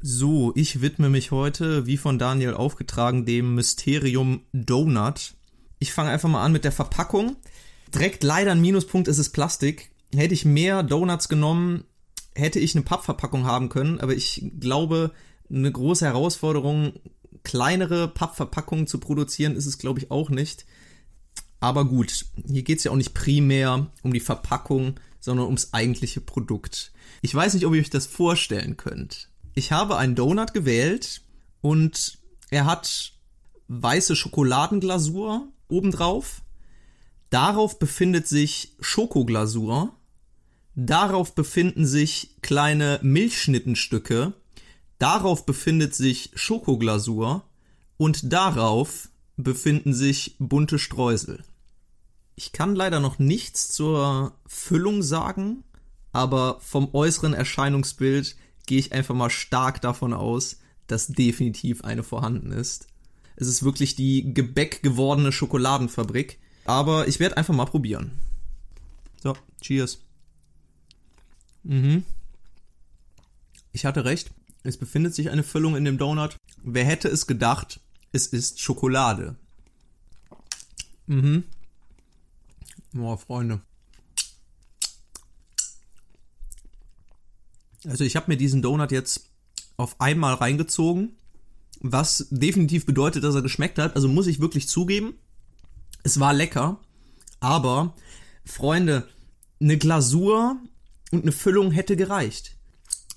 [0.00, 5.34] So, ich widme mich heute, wie von Daniel aufgetragen, dem Mysterium Donut.
[5.80, 7.34] Ich fange einfach mal an mit der Verpackung.
[7.92, 9.90] Direkt leider ein Minuspunkt ist es Plastik.
[10.14, 11.82] Hätte ich mehr Donuts genommen,
[12.36, 15.10] hätte ich eine Pappverpackung haben können, aber ich glaube,
[15.50, 16.92] eine große Herausforderung,
[17.42, 20.64] kleinere Pappverpackungen zu produzieren, ist es, glaube ich, auch nicht.
[21.58, 26.92] Aber gut, hier geht's ja auch nicht primär um die Verpackung, sondern ums eigentliche Produkt.
[27.20, 29.28] Ich weiß nicht, ob ihr euch das vorstellen könnt.
[29.58, 31.20] Ich habe einen Donut gewählt
[31.62, 33.14] und er hat
[33.66, 36.42] weiße Schokoladenglasur obendrauf.
[37.30, 39.92] Darauf befindet sich Schokoglasur.
[40.76, 44.32] Darauf befinden sich kleine Milchschnittenstücke.
[44.98, 47.42] Darauf befindet sich Schokoglasur.
[47.96, 51.42] Und darauf befinden sich bunte Streusel.
[52.36, 55.64] Ich kann leider noch nichts zur Füllung sagen,
[56.12, 58.36] aber vom äußeren Erscheinungsbild
[58.68, 62.86] gehe ich einfach mal stark davon aus, dass definitiv eine vorhanden ist.
[63.34, 68.12] Es ist wirklich die Gebäck gewordene Schokoladenfabrik, aber ich werde einfach mal probieren.
[69.20, 69.98] So, cheers.
[71.64, 72.04] Mhm.
[73.72, 74.30] Ich hatte recht.
[74.62, 76.36] Es befindet sich eine Füllung in dem Donut.
[76.62, 77.80] Wer hätte es gedacht,
[78.12, 79.36] es ist Schokolade.
[81.06, 81.44] Mhm.
[82.92, 83.62] Boah, Freunde.
[87.86, 89.30] Also ich habe mir diesen Donut jetzt
[89.76, 91.16] auf einmal reingezogen,
[91.80, 93.94] was definitiv bedeutet, dass er geschmeckt hat.
[93.94, 95.14] Also muss ich wirklich zugeben,
[96.02, 96.80] es war lecker,
[97.40, 97.94] aber
[98.44, 99.08] Freunde,
[99.60, 100.56] eine Glasur
[101.10, 102.56] und eine Füllung hätte gereicht.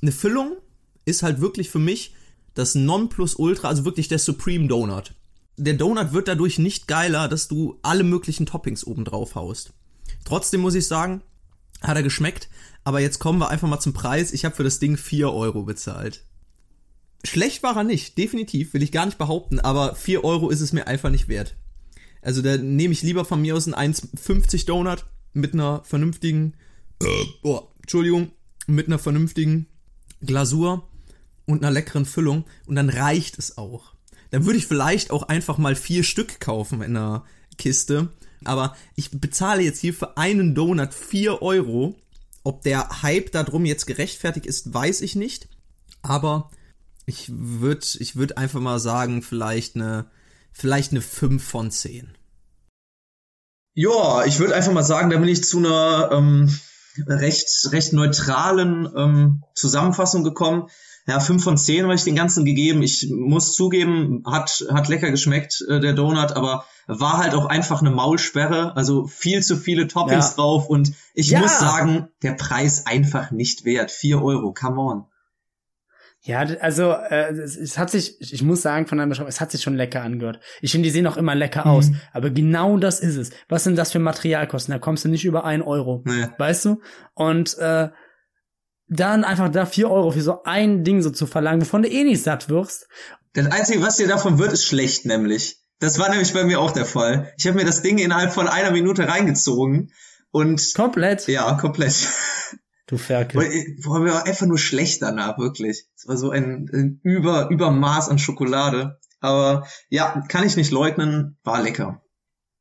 [0.01, 0.57] Eine Füllung
[1.05, 2.16] ist halt wirklich für mich
[2.53, 5.16] das Nonplusultra, also wirklich der Supreme Donut.
[5.57, 9.74] Der Donut wird dadurch nicht geiler, dass du alle möglichen Toppings oben drauf haust.
[10.26, 11.22] Trotzdem muss ich sagen,
[11.82, 12.49] hat er geschmeckt,
[12.84, 14.32] aber jetzt kommen wir einfach mal zum Preis.
[14.32, 16.24] Ich habe für das Ding 4 Euro bezahlt.
[17.24, 20.74] Schlecht war er nicht, definitiv, will ich gar nicht behaupten, aber 4 Euro ist es
[20.74, 21.56] mir einfach nicht wert.
[22.22, 26.56] Also da nehme ich lieber von mir aus einen 1,50 Donut mit einer vernünftigen,
[27.02, 28.32] äh, oh, Entschuldigung,
[28.68, 29.68] mit einer vernünftigen
[30.22, 30.88] Glasur
[31.46, 33.94] und einer leckeren Füllung und dann reicht es auch.
[34.32, 37.26] Dann würde ich vielleicht auch einfach mal vier Stück kaufen in einer
[37.58, 38.10] Kiste.
[38.44, 41.96] Aber ich bezahle jetzt hier für einen Donut 4 Euro.
[42.44, 45.48] Ob der Hype darum jetzt gerechtfertigt ist, weiß ich nicht.
[46.02, 46.50] Aber
[47.06, 50.10] ich würde ich würd einfach mal sagen, vielleicht eine,
[50.52, 52.16] vielleicht eine 5 von 10.
[53.74, 56.54] Ja, ich würde einfach mal sagen, da bin ich zu einer ähm,
[57.08, 60.68] recht, recht neutralen ähm, Zusammenfassung gekommen.
[61.12, 62.82] Ja, 5 von 10 habe ich den ganzen gegeben.
[62.84, 67.82] Ich muss zugeben, hat, hat lecker geschmeckt, äh, der Donut, aber war halt auch einfach
[67.82, 68.76] eine Maulsperre.
[68.78, 70.36] Also viel zu viele Toppings Ja.
[70.36, 71.39] drauf und ich Ja.
[71.41, 73.91] muss sagen, der Preis einfach nicht wert.
[73.91, 75.05] 4 Euro, come on.
[76.24, 79.64] Ja, also äh, es, es hat sich, ich muss sagen, von Beschreibung, es hat sich
[79.64, 80.39] schon lecker angehört.
[80.62, 81.89] Ich finde, die sehen auch immer lecker aus.
[82.14, 83.32] Aber genau das ist es.
[83.49, 84.72] Was sind das für Materialkosten?
[84.72, 86.03] Da kommst du nicht über ein Euro.
[86.05, 86.28] Nee.
[86.38, 86.80] Weißt du?
[87.16, 87.89] Und äh,
[88.92, 92.04] dann einfach da vier Euro für so ein Ding so zu verlangen, wovon du eh
[92.04, 92.88] nicht satt wirst.
[93.34, 95.62] Das Einzige, was dir davon wird, ist schlecht, nämlich.
[95.80, 97.34] Das war nämlich bei mir auch der Fall.
[97.38, 99.94] Ich habe mir das Ding innerhalb von einer Minute reingezogen
[100.30, 101.28] und Komplett.
[101.28, 102.10] ja, komplett.
[102.86, 103.42] Du Ferkel.
[103.82, 105.86] Boah, mir war einfach nur schlecht danach, wirklich.
[105.96, 109.00] Es war so ein, ein Über, Übermaß an Schokolade.
[109.22, 112.02] Aber ja, kann ich nicht leugnen, war lecker.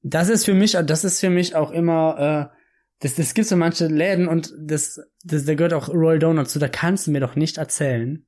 [0.02, 2.59] Das ist für mich, das ist für mich auch immer äh,
[3.00, 6.58] Das, das gibt so manche Läden und das, das, da gehört auch Royal Donut zu,
[6.58, 8.26] da kannst du mir doch nicht erzählen,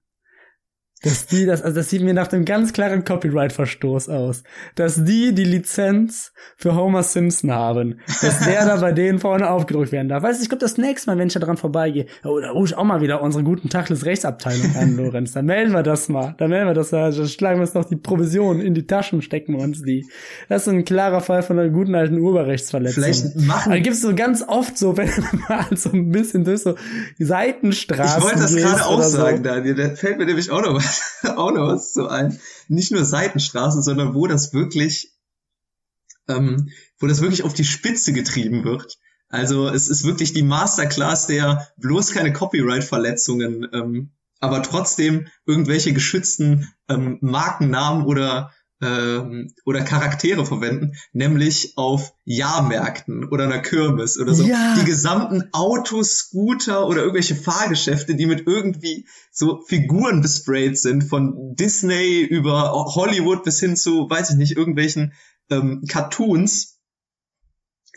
[1.03, 4.43] dass die das, also das sieht mir nach dem ganz klaren Copyright-Verstoß aus,
[4.75, 9.93] dass die die Lizenz für Homer Simpson haben, dass der da bei denen vorne aufgedrückt
[9.93, 10.23] werden darf.
[10.23, 12.67] Weißt du, ich glaube, das nächste Mal, wenn ich da dran vorbeigehe, oh, da rufe
[12.73, 15.33] ich auch mal wieder unsere guten Tachles Rechtsabteilung an, Lorenz.
[15.33, 16.35] Dann melden wir das mal.
[16.39, 17.11] Dann melden wir das mal.
[17.13, 20.07] Dann schlagen wir uns noch die Provision in die Taschen, stecken wir uns die.
[20.49, 23.03] Das ist ein klarer Fall von einer guten alten Urheberrechtsverletzung.
[23.03, 26.63] Vielleicht machen- Da gibt's so ganz oft so, wenn man mal so ein bisschen durch
[26.63, 26.75] so
[27.19, 29.09] Seitenstraßen Ich wollte das gerade auch so.
[29.19, 29.75] sagen, Daniel.
[29.75, 30.92] Da fällt mir nämlich auch noch was,
[31.37, 32.39] auch noch was zu ein.
[32.69, 35.13] Nicht nur Seitenstraßen, sondern wo das wirklich,
[36.29, 38.99] ähm, wo das wirklich auf die Spitze getrieben wird.
[39.29, 46.71] Also es ist wirklich die Masterclass der bloß keine Copyright-Verletzungen, ähm, aber trotzdem irgendwelche geschützten
[46.89, 48.53] ähm, Markennamen oder
[48.83, 54.43] ähm, oder Charaktere verwenden, nämlich auf Jahrmärkten oder einer Kirmes oder so.
[54.45, 54.77] Ja.
[54.79, 61.55] Die gesamten Autos, Scooter oder irgendwelche Fahrgeschäfte, die mit irgendwie so Figuren besprayt sind, von
[61.55, 65.13] Disney über Hollywood bis hin zu, weiß ich nicht, irgendwelchen
[65.49, 66.81] ähm, Cartoons.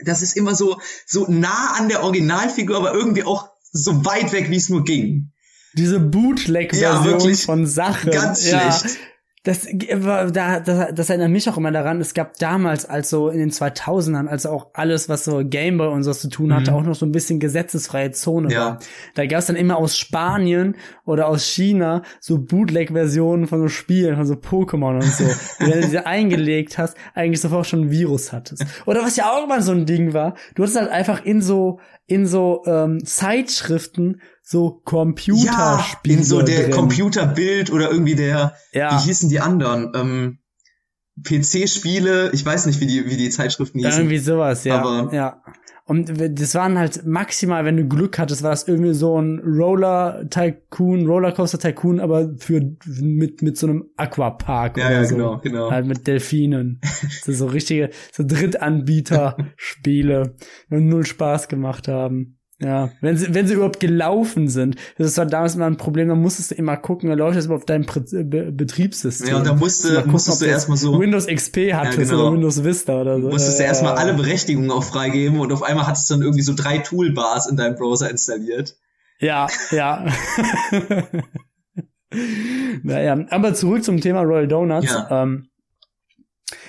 [0.04, 4.52] Das ist immer so, so nah an der Originalfigur, aber irgendwie auch so weit weg,
[4.52, 5.32] wie es nur ging.
[5.74, 8.12] Diese Ja, Bootleg-Version wirklich von Sachen.
[8.12, 8.80] Ganz ja.
[9.46, 9.66] Das,
[10.34, 13.52] da, das, das erinnert mich auch immer daran, es gab damals, als so in den
[13.52, 16.78] 2000ern, als auch alles, was so Gameboy und so zu tun hatte, Mhm.
[16.78, 18.60] auch noch so ein bisschen gesetzesfreie Zone Ja.
[18.60, 18.80] war.
[19.14, 20.76] Da gab es dann immer aus Spanien
[21.06, 25.24] oder aus China so Bootleg-Versionen von so Spielen, von so Pokémon und so.
[25.60, 28.66] Wenn du diese eingelegt hast, eigentlich sofort schon ein Virus hattest.
[28.88, 31.80] Oder was ja auch mal so ein Ding war, du hattest halt einfach in so,
[32.08, 36.72] in so ähm, Zeitschriften so Ja, Computerspiele in so der drin.
[36.72, 38.92] Computerbild oder irgendwie der, Ja.
[38.92, 39.92] wie hießen die anderen?
[39.96, 40.38] Ähm,
[41.24, 44.02] PC-Spiele, ich weiß nicht, wie die, wie die Zeitschriften hießen.
[44.02, 44.80] Irgendwie sowas, ja.
[44.82, 45.42] Aber- ja.
[45.88, 50.26] Und das waren halt maximal, wenn du Glück hattest, war das irgendwie so ein Roller
[50.32, 52.60] Tycoon, Rollercoaster Tycoon, aber für
[53.02, 55.16] mit mit so einem Aquapark Ja, oder ja, so.
[55.16, 55.70] genau, genau.
[55.70, 56.82] Halt mit Delfinen.
[57.24, 60.36] so, so richtige so Drittanbieter-Spiele,
[60.72, 62.40] die null Spaß gemacht haben.
[62.66, 64.76] Ja, wenn sie, wenn sie überhaupt gelaufen sind.
[64.98, 67.66] Das war damals immer ein Problem, da musstest du immer gucken, läuft das überhaupt auf
[67.68, 69.28] deinem Prä- Be Betriebssystem.
[69.30, 72.24] Ja, und da musste- Mal gucken, musstest du erstmal so- Windows XP hattest genau.
[72.24, 73.28] oder Windows Vista oder so.
[73.30, 74.00] musstest du Ja, erstmal ja.
[74.02, 77.56] alle Berechtigungen auch freigeben und auf einmal hattest du dann irgendwie so drei Toolbars in
[77.56, 78.76] deinem Browser installiert.
[79.20, 80.06] Ja, ja.
[82.84, 84.92] naja, aber zurück zum Thema Royal Donuts.
[84.92, 85.24] Ja.
[85.24, 85.48] Ähm,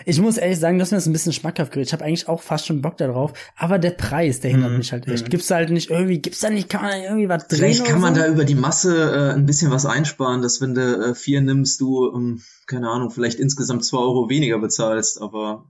[0.06, 1.88] ich muss ehrlich sagen, dass mir das ein bisschen schmackhaft gerät.
[1.88, 4.92] Ich habe eigentlich auch fast schon Bock darauf, aber der Preis, der hindert Mhm, mich
[4.92, 5.24] halt echt.
[5.24, 5.28] mhm.
[5.30, 7.58] Gibt's da halt nicht irgendwie, gibt's da nicht, kann man da irgendwie was drehen?
[7.58, 8.20] Vielleicht kann man so?
[8.20, 11.80] da über die Masse äh, ein bisschen was einsparen, dass wenn du äh, vier nimmst,
[11.80, 15.64] du, ähm, keine Ahnung, vielleicht insgesamt zwei Euro weniger bezahlst, aber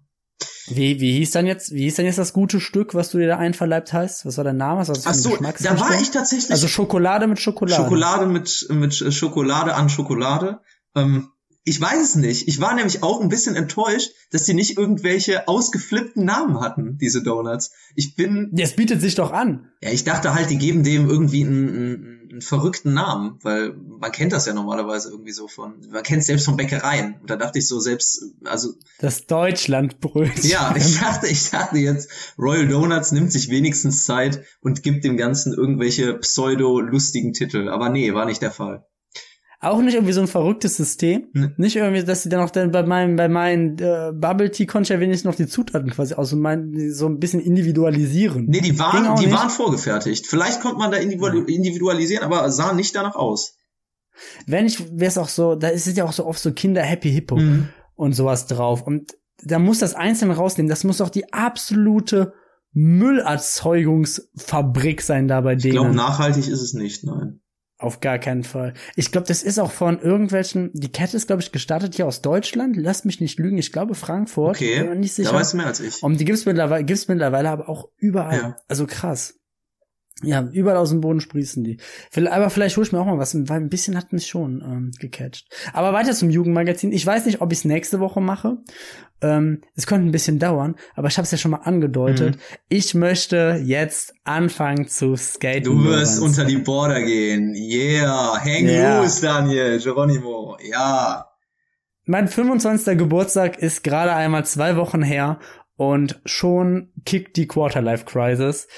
[0.69, 3.29] Wie, wie hieß dann jetzt, wie hieß denn jetzt das gute Stück, was du dir
[3.29, 4.27] da einverleibt hast?
[4.27, 4.81] Was war der Name?
[4.81, 7.83] Was das für ach so, da war ich tatsächlich Also Schokolade mit Schokolade.
[7.83, 10.61] Schokolade mit, mit Schokolade an Schokolade.
[10.95, 11.29] Ähm,
[11.69, 12.47] ich weiß es nicht.
[12.47, 17.23] Ich war nämlich auch ein bisschen enttäuscht, dass die nicht irgendwelche ausgeflippten Namen hatten, diese
[17.25, 17.73] Donuts.
[17.97, 19.69] Ich bin, Das bietet sich doch an.
[19.83, 24.13] ja, ich dachte halt, die geben dem irgendwie einen, einen, einen verrückten Namen, weil man
[24.13, 27.17] kennt das ja normalerweise irgendwie so von, man kennt es selbst von Bäckereien.
[27.21, 30.49] Und da dachte ich so selbst, also, Das Deutschlandbrötchen.
[30.49, 32.09] ja, ich dachte, ich dachte jetzt,
[32.39, 37.69] Royal Donuts nimmt sich wenigstens Zeit und gibt dem Ganzen irgendwelche pseudo-lustigen Titel.
[37.69, 38.87] Aber nee, war nicht der Fall.
[39.61, 41.29] Auch nicht irgendwie so ein verrücktes System.
[41.33, 41.55] Ne.
[41.57, 44.83] Nicht irgendwie, dass sie dann auch dann bei meinem, bei meinen äh, Bubble Tea konnte
[44.85, 48.45] ich ja wenigstens noch die Zutaten quasi aus und mein, so ein bisschen individualisieren.
[48.47, 49.35] Nee, die waren, die nicht.
[49.35, 50.27] waren vorgefertigt.
[50.27, 53.55] Vielleicht konnte man da individu- individualisieren, aber sah nicht danach aus.
[54.47, 56.83] Wenn ich, wäre es auch so, da ist es ja auch so oft so Kinder
[56.83, 57.69] Happy Hippo Mhm.
[57.95, 58.83] und sowas drauf.
[58.83, 60.69] Und da muss das einzeln rausnehmen.
[60.71, 62.33] Das muss doch die absolute
[62.73, 65.97] Müllerzeugungsfabrik sein da bei Ich glaube, denen.
[65.97, 67.41] nachhaltig ist es nicht, nein.
[67.79, 68.73] Auf gar keinen Fall.
[68.95, 72.23] Ich glaube, das ist auch von irgendwelchen, die Kette ist, glaube ich, gestartet hier aus
[72.23, 72.75] Deutschland.
[72.77, 73.59] Lasst mich nicht lügen.
[73.59, 74.59] Ich glaube Frankfurt.
[74.59, 75.33] Bin mir Okay, nicht sicher.
[75.33, 76.03] da weißt du mehr als ich.
[76.03, 78.37] Und die gibt's mittlerweile, gibt's mittlerweile aber auch überall.
[78.39, 78.57] Ja.
[78.69, 79.35] Also krass.
[80.23, 81.77] Ja, überall aus dem Boden sprießen die.
[82.31, 84.91] Aber vielleicht hole ich mir auch mal was, weil ein bisschen hat mich schon ähm,
[84.99, 85.47] gecatcht.
[85.75, 86.91] Aber weiter zum Jugendmagazin.
[86.91, 88.57] Ich weiß nicht, ob ich es nächste Woche mache.
[89.21, 92.37] Ähm, es könnte ein bisschen dauern, aber ich habe es ja schon mal angedeutet.
[92.37, 92.41] Mhm.
[92.71, 95.65] Ich möchte jetzt anfangen zu skaten.
[95.65, 97.55] Du wirst unter die Border gehen.
[97.55, 99.01] Yeah, hang Ja.
[99.03, 100.57] loose, Daniel, Geronimo.
[100.71, 101.27] Ja.
[102.07, 102.97] Mein 25.
[102.97, 105.41] Geburtstag ist gerade einmal zwei Wochen her
[105.77, 108.69] und schon kickt die Quarterlife Crisis.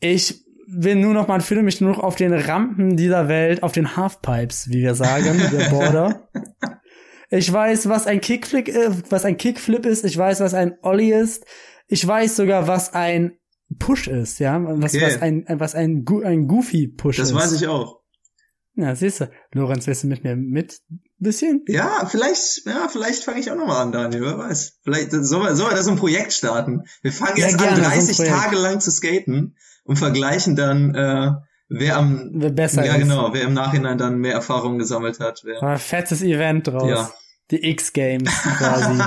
[0.00, 3.72] Ich will nur noch, man finde mich nur noch auf den Rampen dieser Welt, auf
[3.72, 6.28] den Halfpipes, wie wir sagen, der Border.
[7.32, 10.04] Ich weiß, was ein Kickflip, äh, was ein Kickflip ist.
[10.04, 11.44] Ich weiß, was ein Ollie ist.
[11.86, 13.38] Ich weiß sogar, was ein
[13.78, 15.06] Push ist, ja, was, Okay.
[15.06, 17.30] was ein, was ein, ein Goofy-Push ist.
[17.30, 18.00] Das weiß ich auch.
[18.74, 19.30] Ja, siehst du.
[19.52, 20.80] Lorenz, willst du mit mir mit?
[21.18, 21.62] Bisschen?
[21.68, 24.80] Ja, vielleicht, ja, vielleicht fange ich auch nochmal an, Daniel, wer weiß.
[24.82, 26.82] Vielleicht sollen wir, sollen wir da so ein Projekt starten.
[27.02, 28.34] Wir fangen Ja, jetzt gerne, an, so ein 30 Projekt.
[28.34, 29.56] Tage lang zu skaten
[29.90, 31.32] und vergleichen dann, äh,
[31.68, 33.00] wer am, Wer besser ja ist.
[33.00, 35.42] genau, wer im Nachhinein dann mehr Erfahrung gesammelt hat.
[35.44, 36.88] Wer, Ein fettes Event draus.
[36.88, 37.10] Ja.
[37.50, 39.02] Die X-Games quasi.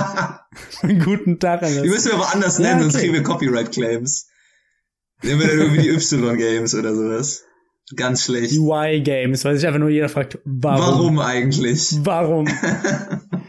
[0.82, 1.80] Einen guten Tag alles.
[1.80, 3.04] Die müssen wir aber anders Ja, nennen, sonst okay.
[3.04, 4.28] kriegen wir Copyright-Claims.
[5.22, 7.44] Nehmen wir dann irgendwie die Y-Games oder sowas.
[7.96, 8.50] Ganz schlecht.
[8.50, 10.80] Die Y-Games, weil sich einfach nur jeder fragt, warum?
[10.84, 11.96] Warum eigentlich?
[12.02, 12.46] Warum?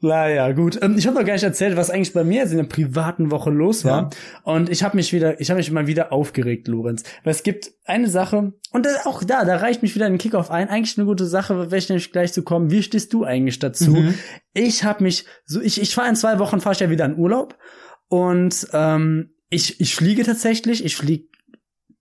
[0.00, 0.78] Naja, gut.
[0.80, 3.32] Ähm, Ich habe noch gar nicht erzählt, was eigentlich bei mir jetzt in der privaten
[3.32, 4.10] Woche los war.
[4.44, 7.02] Und ich habe mich wieder, ich habe mich mal wieder aufgeregt, Lorenz.
[7.24, 10.50] Weil es gibt eine Sache, und das, auch da, da reicht mich wieder ein Kickoff
[10.50, 10.68] ein.
[10.68, 12.70] Eigentlich eine gute Sache, werde ich nämlich gleich zu kommen.
[12.70, 13.90] Wie stehst du eigentlich dazu?
[13.90, 14.14] Mhm.
[14.54, 17.18] Ich habe mich so, ich, ich fahre in zwei Wochen, fahre ich ja wieder in
[17.18, 17.56] Urlaub.
[18.08, 21.24] Und ähm, ich, ich fliege tatsächlich, ich fliege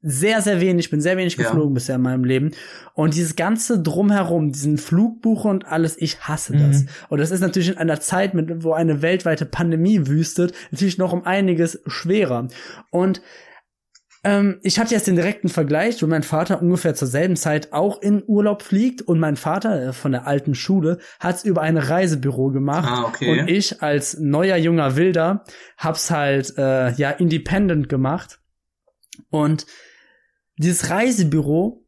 [0.09, 1.43] sehr, sehr wenig, ich bin sehr wenig Ja.
[1.43, 2.51] geflogen bisher in meinem Leben.
[2.93, 6.83] Und dieses ganze Drumherum, diesen Flugbuche und alles, ich hasse das.
[6.83, 6.87] Mhm.
[7.09, 11.13] Und das ist natürlich in einer Zeit, mit, wo eine weltweite Pandemie wüstet, natürlich noch
[11.13, 12.47] um einiges schwerer.
[12.89, 13.21] Und
[14.23, 18.01] ähm, ich hatte jetzt den direkten Vergleich, wo mein Vater ungefähr zur selben Zeit auch
[18.01, 22.49] in Urlaub fliegt und mein Vater äh, von der alten Schule hat's über ein Reisebüro
[22.49, 23.29] gemacht Ah, okay.
[23.41, 25.43] und ich als neuer junger Wilder
[25.77, 28.39] hab's halt äh, ja independent gemacht
[29.29, 29.67] und
[30.57, 31.85] dieses Reisebüro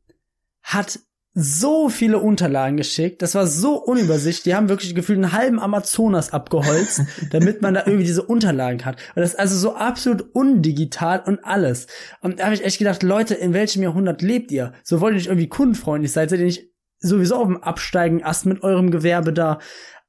[0.61, 0.99] hat
[1.34, 3.22] so viele Unterlagen geschickt.
[3.22, 4.43] Das war so unübersichtlich.
[4.43, 7.01] Die haben wirklich gefühlt einen halben Amazonas abgeholzt,
[7.32, 8.97] damit man da irgendwie diese Unterlagen hat.
[9.15, 11.88] Und das ist also so absolut undigital und alles.
[12.22, 14.74] Und da habe ich echt gedacht, Leute, in welchem Jahrhundert lebt ihr?
[14.84, 16.28] So wollt ihr nicht irgendwie kundenfreundlich sein?
[16.28, 19.59] Seid ihr nicht sowieso auf dem absteigen Ast mit eurem Gewerbe da?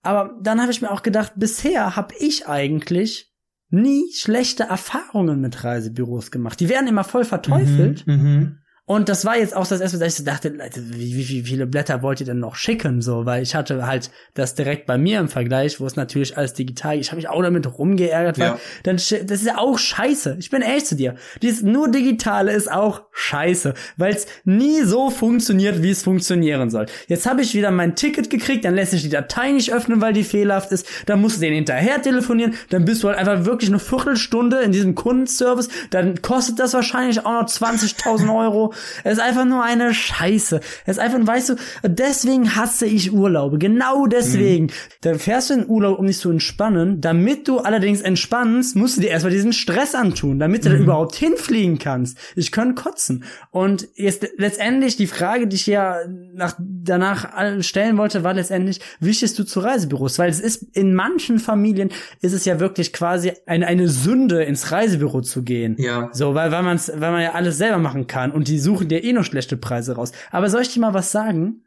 [0.02, 3.29] Aber dann habe ich mir auch gedacht, bisher habe ich eigentlich
[3.70, 6.60] nie schlechte Erfahrungen mit Reisebüros gemacht.
[6.60, 8.06] Die werden immer voll verteufelt.
[8.06, 8.58] Mhm.
[8.90, 12.02] Und das war jetzt auch das erste, dass ich dachte, Leute, wie, wie, viele Blätter
[12.02, 13.02] wollt ihr denn noch schicken?
[13.02, 16.54] So, weil ich hatte halt das direkt bei mir im Vergleich, wo es natürlich alles
[16.54, 18.58] digital, ich habe mich auch damit rumgeärgert, weil Ja.
[18.82, 20.38] dann das ist ja auch scheiße.
[20.40, 21.14] Ich bin ehrlich zu dir.
[21.40, 26.86] Dieses nur digitale ist auch scheiße, weil es nie so funktioniert, wie es funktionieren soll.
[27.06, 30.14] Jetzt habe ich wieder mein Ticket gekriegt, dann lässt sich die Datei nicht öffnen, weil
[30.14, 30.84] die fehlerhaft ist.
[31.06, 34.72] Dann musst du den hinterher telefonieren, dann bist du halt einfach wirklich eine Viertelstunde in
[34.72, 38.74] diesem Kundenservice, dann kostet das wahrscheinlich auch noch 20.000 Euro.
[39.04, 40.60] Es ist einfach nur eine Scheiße.
[40.86, 41.54] Es ist einfach, weißt du,
[41.84, 43.58] deswegen hasse ich Urlaube.
[43.58, 44.70] Genau deswegen.
[45.02, 47.00] Dann fährst du in Urlaub, um dich zu entspannen.
[47.00, 51.14] Damit du allerdings entspannst, musst du dir erstmal diesen Stress antun, damit du da überhaupt
[51.14, 52.18] hinfliegen kannst.
[52.36, 53.24] Ich könnte kotzen.
[53.50, 55.98] Und jetzt letztendlich die Frage, die ich ja
[56.32, 60.18] nach, danach stellen wollte, war letztendlich, wie stehst du zu Reisebüros?
[60.18, 64.72] Weil es ist, in manchen Familien ist es ja wirklich quasi eine, eine Sünde, ins
[64.72, 65.76] Reisebüro zu gehen.
[65.78, 66.10] Ja.
[66.12, 69.02] So, weil, weil, man's, weil man ja alles selber machen kann und die suchen dir
[69.04, 70.12] eh nur schlechte Preise raus.
[70.30, 71.62] Aber soll ich dir mal was sagen?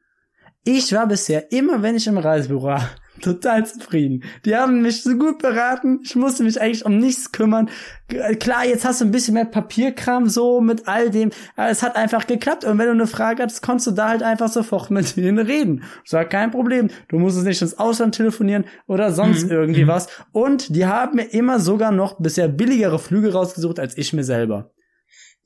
[0.66, 2.90] Ich war bisher immer, wenn ich im Reisebüro war,
[3.22, 4.24] total zufrieden.
[4.46, 6.00] Die haben mich so gut beraten.
[6.06, 7.70] Ich musste mich eigentlich um nichts kümmern.
[8.08, 11.32] G- Klar, jetzt hast du ein bisschen mehr Papierkram so mit all dem.
[11.58, 12.64] Aber es hat einfach geklappt.
[12.64, 15.84] Und wenn du eine Frage hattest, konntest du da halt einfach sofort mit denen reden.
[16.06, 16.90] Das war kein Problem.
[17.10, 20.08] Du musstest nicht ins Ausland telefonieren oder sonst irgendwie was.
[20.32, 24.72] Und die haben mir immer sogar noch bisher billigere Flüge rausgesucht als ich mir selber.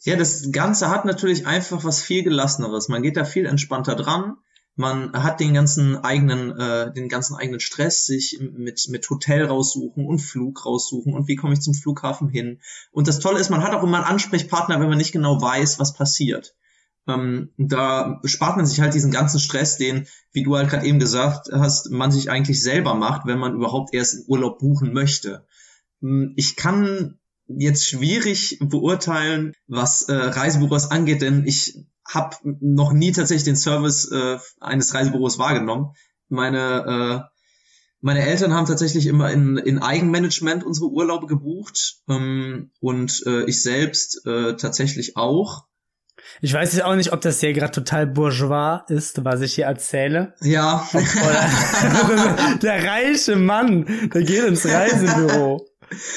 [0.08, 2.88] Ja, das Ganze hat natürlich einfach was viel gelasseneres.
[2.88, 4.38] Man geht da viel entspannter dran.
[4.78, 10.06] Man hat den ganzen eigenen, äh, den ganzen eigenen Stress, sich mit, mit Hotel raussuchen
[10.06, 12.62] und Flug raussuchen und wie komme ich zum Flughafen hin.
[12.94, 15.78] Und das Tolle ist, man hat auch immer einen Ansprechpartner, wenn man nicht genau weiß,
[15.78, 16.56] was passiert.
[17.06, 21.00] Ähm, da spart man sich halt diesen ganzen Stress, den, wie du halt gerade eben
[21.00, 25.46] gesagt hast, man sich eigentlich selber macht, wenn man überhaupt erst einen Urlaub buchen möchte.
[26.38, 31.78] Ich kann jetzt schwierig beurteilen, was äh, Reisebüros angeht, denn ich
[32.08, 35.94] habe noch nie tatsächlich den Service äh, eines Reisebüros wahrgenommen.
[36.30, 37.38] Meine äh,
[38.00, 43.64] meine Eltern haben tatsächlich immer in, in Eigenmanagement unsere Urlaube gebucht ähm, und äh, ich
[43.64, 45.67] selbst äh, tatsächlich auch.
[46.42, 49.66] Ich weiß jetzt auch nicht, ob das hier gerade total bourgeois ist, was ich hier
[49.66, 50.34] erzähle.
[50.42, 55.66] Ja, Oder der reiche Mann, der geht ins Reisebüro.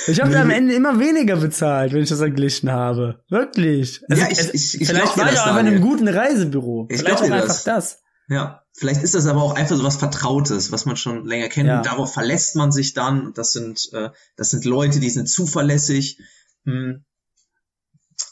[0.09, 3.21] Ich habe da am Ende immer weniger bezahlt, wenn ich das verglichen habe.
[3.31, 4.03] Wirklich.
[4.09, 6.89] Ja, ich- ich- ich vielleicht war ich auch einfach in einem guten Reisebüro.
[6.91, 7.65] Ich vielleicht auch einfach das.
[7.65, 7.99] das.
[8.29, 11.69] Ja, vielleicht ist das aber auch einfach so was Vertrautes, was man schon länger kennt.
[11.69, 11.79] Ja.
[11.79, 13.33] Und darauf verlässt man sich dann.
[13.35, 16.19] Das sind, äh, das sind Leute, die sind zuverlässig.
[16.65, 17.05] Hm.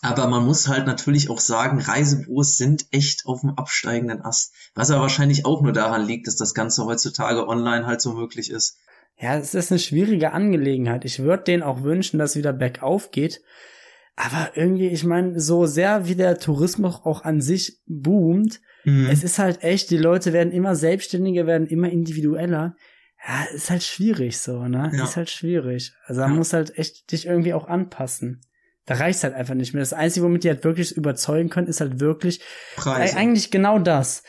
[0.03, 4.53] Aber man muss halt natürlich auch sagen, Reisebüros sind echt auf dem absteigenden Ast.
[4.75, 8.51] Was aber wahrscheinlich auch nur daran liegt, dass das Ganze heutzutage online halt so möglich
[8.51, 8.77] ist.
[9.21, 11.05] Ja, es ist eine schwierige Angelegenheit.
[11.05, 13.41] Ich würde denen auch wünschen, dass es wieder bergauf geht.
[14.17, 19.09] Aber irgendwie, ich meine, so sehr wie der Tourismus auch an sich boomt, Mhm.
[19.11, 22.77] es ist halt echt, die Leute werden immer selbstständiger, werden immer individueller.
[23.27, 24.91] Ja, ist halt schwierig so, ne?
[24.95, 25.05] Ja.
[25.05, 25.93] Ist halt schwierig.
[26.07, 26.29] Also Ja.
[26.29, 28.41] man muss halt echt dich irgendwie auch anpassen.
[28.89, 29.83] Da reicht's halt einfach nicht mehr.
[29.83, 32.41] Das Einzige, womit die halt wirklich überzeugen können, ist halt wirklich
[32.75, 33.15] Preise.
[33.15, 34.23] Eig- Eigentlich genau das.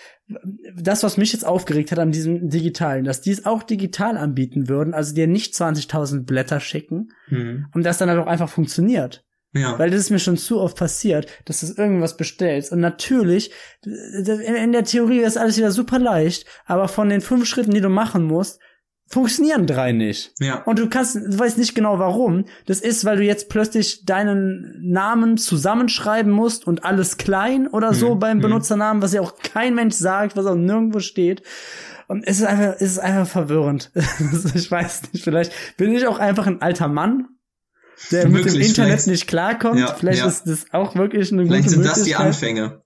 [0.75, 4.69] Das, was mich jetzt aufgeregt hat an diesem Digitalen, dass die es auch digital anbieten
[4.69, 7.65] würden, also dir nicht 20.000 Blätter schicken Mhm.
[7.73, 9.25] und das dann halt auch einfach funktioniert.
[9.53, 9.79] Ja.
[9.79, 12.71] Weil das ist mir schon zu oft passiert, dass du irgendwas bestellst.
[12.71, 13.51] Und natürlich,
[13.83, 17.81] in in der Theorie ist alles wieder super leicht, aber von den fünf Schritten, die
[17.81, 18.59] du machen musst,
[19.09, 20.33] funktionieren drei nicht.
[20.39, 20.61] ja.
[20.63, 22.45] Und du kannst, du weißt nicht genau warum.
[22.67, 28.15] Das ist, weil du jetzt plötzlich deinen Namen zusammenschreiben musst und alles klein oder so
[28.15, 28.19] Mhm.
[28.19, 28.41] beim Mhm.
[28.41, 31.41] Benutzernamen, was ja auch kein Mensch sagt, was auch nirgendwo steht.
[32.07, 33.91] Und es ist einfach, es ist einfach verwirrend.
[34.55, 37.27] ich weiß nicht, vielleicht bin ich auch einfach ein alter Mann,
[38.11, 39.79] der mit dem Möglich, Internet vielleicht- nicht klarkommt.
[39.79, 40.27] Ja, vielleicht ja.
[40.27, 42.25] ist das auch wirklich eine Vielleicht gute sind das die Möglichkeit.
[42.27, 42.81] Anfänge.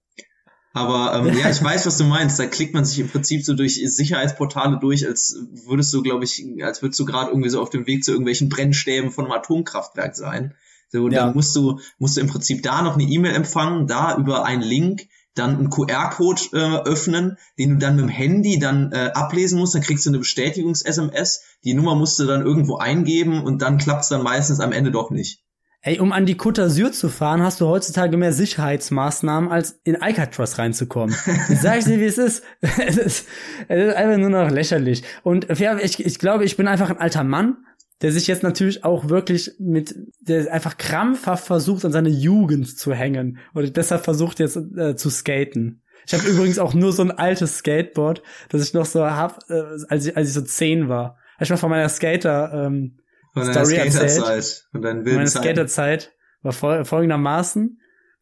[0.74, 2.40] Aber ähm, ja, ich weiß, was du meinst.
[2.40, 6.44] Da klickt man sich im Prinzip so durch Sicherheitsportale durch, als würdest du, glaube ich,
[6.64, 10.16] als würdest du gerade irgendwie so auf dem Weg zu irgendwelchen Brennstäben von einem Atomkraftwerk
[10.16, 10.56] sein.
[10.90, 11.26] So, Ja.
[11.26, 14.64] dann musst du, musst du im Prinzip da noch eine E-Mail empfangen, da über einen
[14.64, 19.60] Link dann einen QR-Code äh, öffnen, den du dann mit dem Handy dann äh, ablesen
[19.60, 23.80] musst, dann kriegst du eine Bestätigungs-SMS, die Nummer musst du dann irgendwo eingeben und dann
[23.80, 25.43] klappt's dann meistens am Ende doch nicht.
[25.86, 30.02] Ey, um an die Côte d'Azur zu fahren, hast du heutzutage mehr Sicherheitsmaßnahmen, als in
[30.02, 31.14] Alcatraz reinzukommen.
[31.50, 32.42] Ich sag's dir, wie es ist.
[32.62, 33.28] Es ist,
[33.68, 35.04] es ist einfach nur noch lächerlich.
[35.24, 37.58] Und ja, ich, ich glaube, ich bin einfach ein alter Mann,
[38.02, 42.94] der sich jetzt natürlich auch wirklich mit, der einfach krampfhaft versucht, an seine Jugend zu
[42.94, 43.40] hängen.
[43.54, 45.82] Und deshalb versucht jetzt äh, zu skaten.
[46.08, 49.62] Ich habe übrigens auch nur so ein altes Skateboard, das ich noch so hab, äh,
[49.90, 51.18] als ich, als ich so zehn war.
[51.42, 53.00] Ich mal von meiner Skater, ähm,
[53.34, 53.66] Von deiner.
[53.66, 55.30] Skaterzeit, von deinen wilden meine.
[55.30, 56.12] Skaterzeit
[56.42, 57.80] war fol folgendermaßen.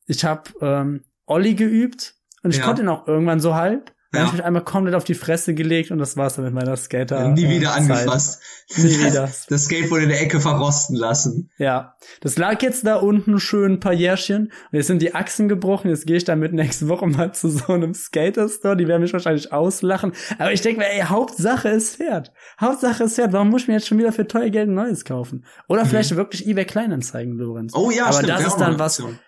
[0.08, 2.66] Ich habe ähm, Olli geübt und ich Ja.
[2.66, 3.94] konnte ihn auch irgendwann so halb.
[4.14, 4.20] Ja.
[4.20, 6.76] habe ich mich einmal komplett auf die Fresse gelegt und das war's dann mit meiner
[6.76, 7.20] Skater.
[7.20, 7.78] Ja, nie äh, wieder Zeit.
[7.90, 8.42] angefasst.
[8.76, 9.30] Nie wieder.
[9.50, 11.50] Das Skateboard in der Ecke verrosten lassen.
[11.58, 15.48] Ja, das lag jetzt da unten schön ein paar Jährchen und jetzt sind die Achsen
[15.50, 15.90] gebrochen.
[15.90, 18.76] Jetzt gehe ich damit nächste Woche mal zu so einem Skater-Store.
[18.78, 20.14] Die werden mich wahrscheinlich auslachen.
[20.38, 22.32] Aber ich denke mir, ey, Hauptsache es fährt.
[22.60, 23.34] Hauptsache es fährt.
[23.34, 25.46] Warum muss ich mir jetzt schon wieder für teuer Geld ein neues kaufen?
[25.70, 27.74] Oder vielleicht wirklich eBay Kleinanzeigen, Lorenz.
[27.74, 27.80] Mhm.
[27.80, 28.30] Oh ja, Aber stimmt.
[28.30, 29.20] das ist dann was, Option.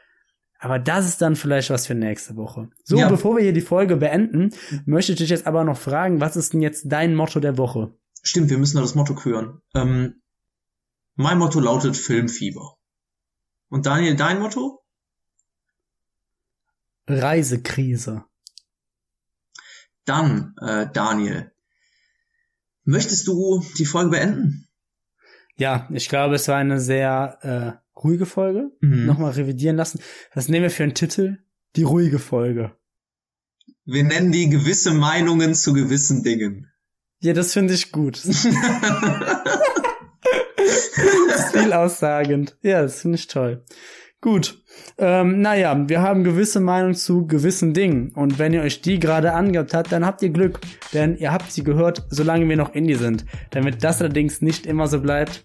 [0.64, 2.70] Aber das ist dann vielleicht was für nächste Woche.
[2.86, 3.10] So, Ja.
[3.10, 4.52] bevor wir hier die Folge beenden,
[4.86, 7.94] möchte ich dich jetzt aber noch fragen, was ist denn jetzt dein Motto der Woche?
[8.22, 9.62] Stimmt, wir müssen noch das Motto küren.
[9.76, 10.22] Ähm,
[11.16, 12.78] mein Motto lautet Filmfieber.
[13.68, 14.86] Und Daniel, dein Motto?
[17.08, 18.24] Reisekrise.
[20.06, 21.52] Dann, äh, Daniel,
[22.86, 24.70] möchtest du die Folge beenden?
[25.58, 28.72] Ja, ich glaube, es war eine sehr äh, ruhige Folge.
[28.82, 29.06] Mhm.
[29.06, 30.00] Nochmal revidieren lassen.
[30.34, 31.38] Was nehmen wir für einen Titel?
[31.76, 32.72] Die ruhige Folge.
[33.86, 36.72] Wir nennen die gewisse Meinungen zu gewissen Dingen.
[37.20, 38.22] Ja, das finde ich gut.
[41.28, 42.58] Das ist viel aussagend.
[42.62, 43.64] Ja, das finde ich toll.
[44.22, 44.64] Gut.
[44.98, 48.12] Ähm, naja, wir haben gewisse Meinung zu gewissen Dingen.
[48.16, 50.62] Und wenn ihr euch die gerade angehabt habt, dann habt ihr Glück.
[50.94, 53.26] Denn ihr habt sie gehört, solange wir noch Indie sind.
[53.52, 55.44] Damit das allerdings nicht immer so bleibt,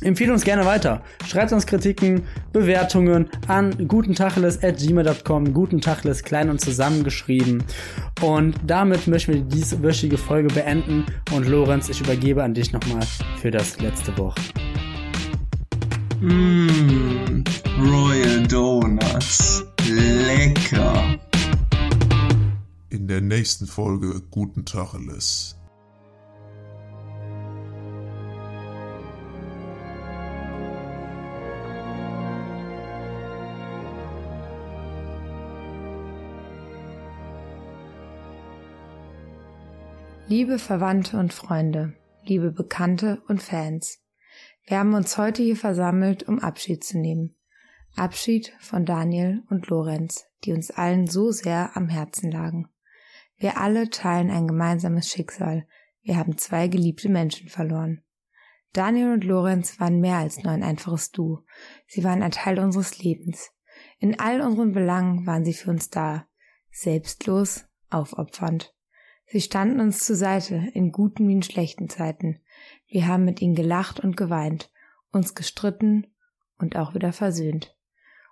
[0.00, 1.02] empfehlt uns gerne weiter.
[1.26, 2.22] Schreibt uns Kritiken,
[2.52, 5.52] Bewertungen an gutentacheles.gmail.com.
[5.52, 7.64] Gutentacheles klein und zusammengeschrieben.
[8.22, 11.06] Und damit möchten wir diese wöchige Folge beenden.
[11.34, 13.06] Und Lorenz, ich übergebe an dich nochmal
[13.40, 14.40] für das letzte Wort.
[16.20, 17.44] Mmh,
[17.80, 19.64] Royal Donuts.
[19.86, 21.18] Lecker.
[22.88, 25.56] In der nächsten Folge Guten Tacheles.
[40.26, 44.02] Liebe Verwandte und Freunde, liebe Bekannte und Fans,
[44.66, 47.36] wir haben uns heute hier versammelt, um Abschied zu nehmen.
[47.94, 52.70] Abschied von Daniel und Lorenz, die uns allen so sehr am Herzen lagen.
[53.36, 55.66] Wir alle teilen ein gemeinsames Schicksal.
[56.00, 58.02] Wir haben zwei geliebte Menschen verloren.
[58.72, 61.44] Daniel und Lorenz waren mehr als nur ein einfaches Du.
[61.86, 63.50] Sie waren ein Teil unseres Lebens.
[63.98, 66.26] In all unseren Belangen waren sie für uns da.
[66.70, 68.73] Selbstlos, aufopfernd.
[69.34, 72.38] Sie standen uns zur Seite in guten wie in schlechten Zeiten.
[72.86, 74.70] Wir haben mit ihnen gelacht und geweint,
[75.10, 76.06] uns gestritten
[76.56, 77.76] und auch wieder versöhnt.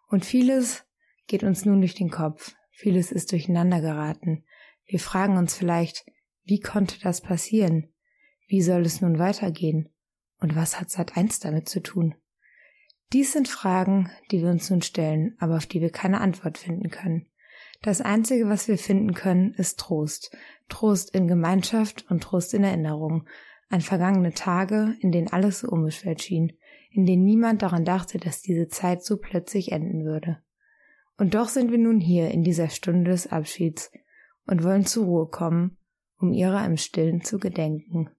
[0.07, 0.84] Und vieles
[1.26, 4.44] geht uns nun durch den Kopf, vieles ist durcheinander geraten.
[4.86, 6.07] Wir fragen uns vielleicht,
[6.44, 7.92] wie konnte das passieren?
[8.46, 9.88] Wie soll es nun weitergehen?
[10.38, 12.14] Und was hat Sat 1 damit zu tun?
[13.12, 16.90] Dies sind Fragen, die wir uns nun stellen, aber auf die wir keine Antwort finden
[16.90, 17.26] können.
[17.82, 20.36] Das Einzige, was wir finden können, ist Trost.
[20.68, 23.26] Trost in Gemeinschaft und Trost in Erinnerung.
[23.68, 26.52] An vergangene Tage, in denen alles so unbeschwert schien,
[26.92, 30.38] in denen niemand daran dachte, dass diese Zeit so plötzlich enden würde.
[31.18, 33.90] Und doch sind wir nun hier in dieser Stunde des Abschieds
[34.46, 35.76] und wollen zur Ruhe kommen,
[36.18, 38.10] um ihrer im Stillen zu gedenken.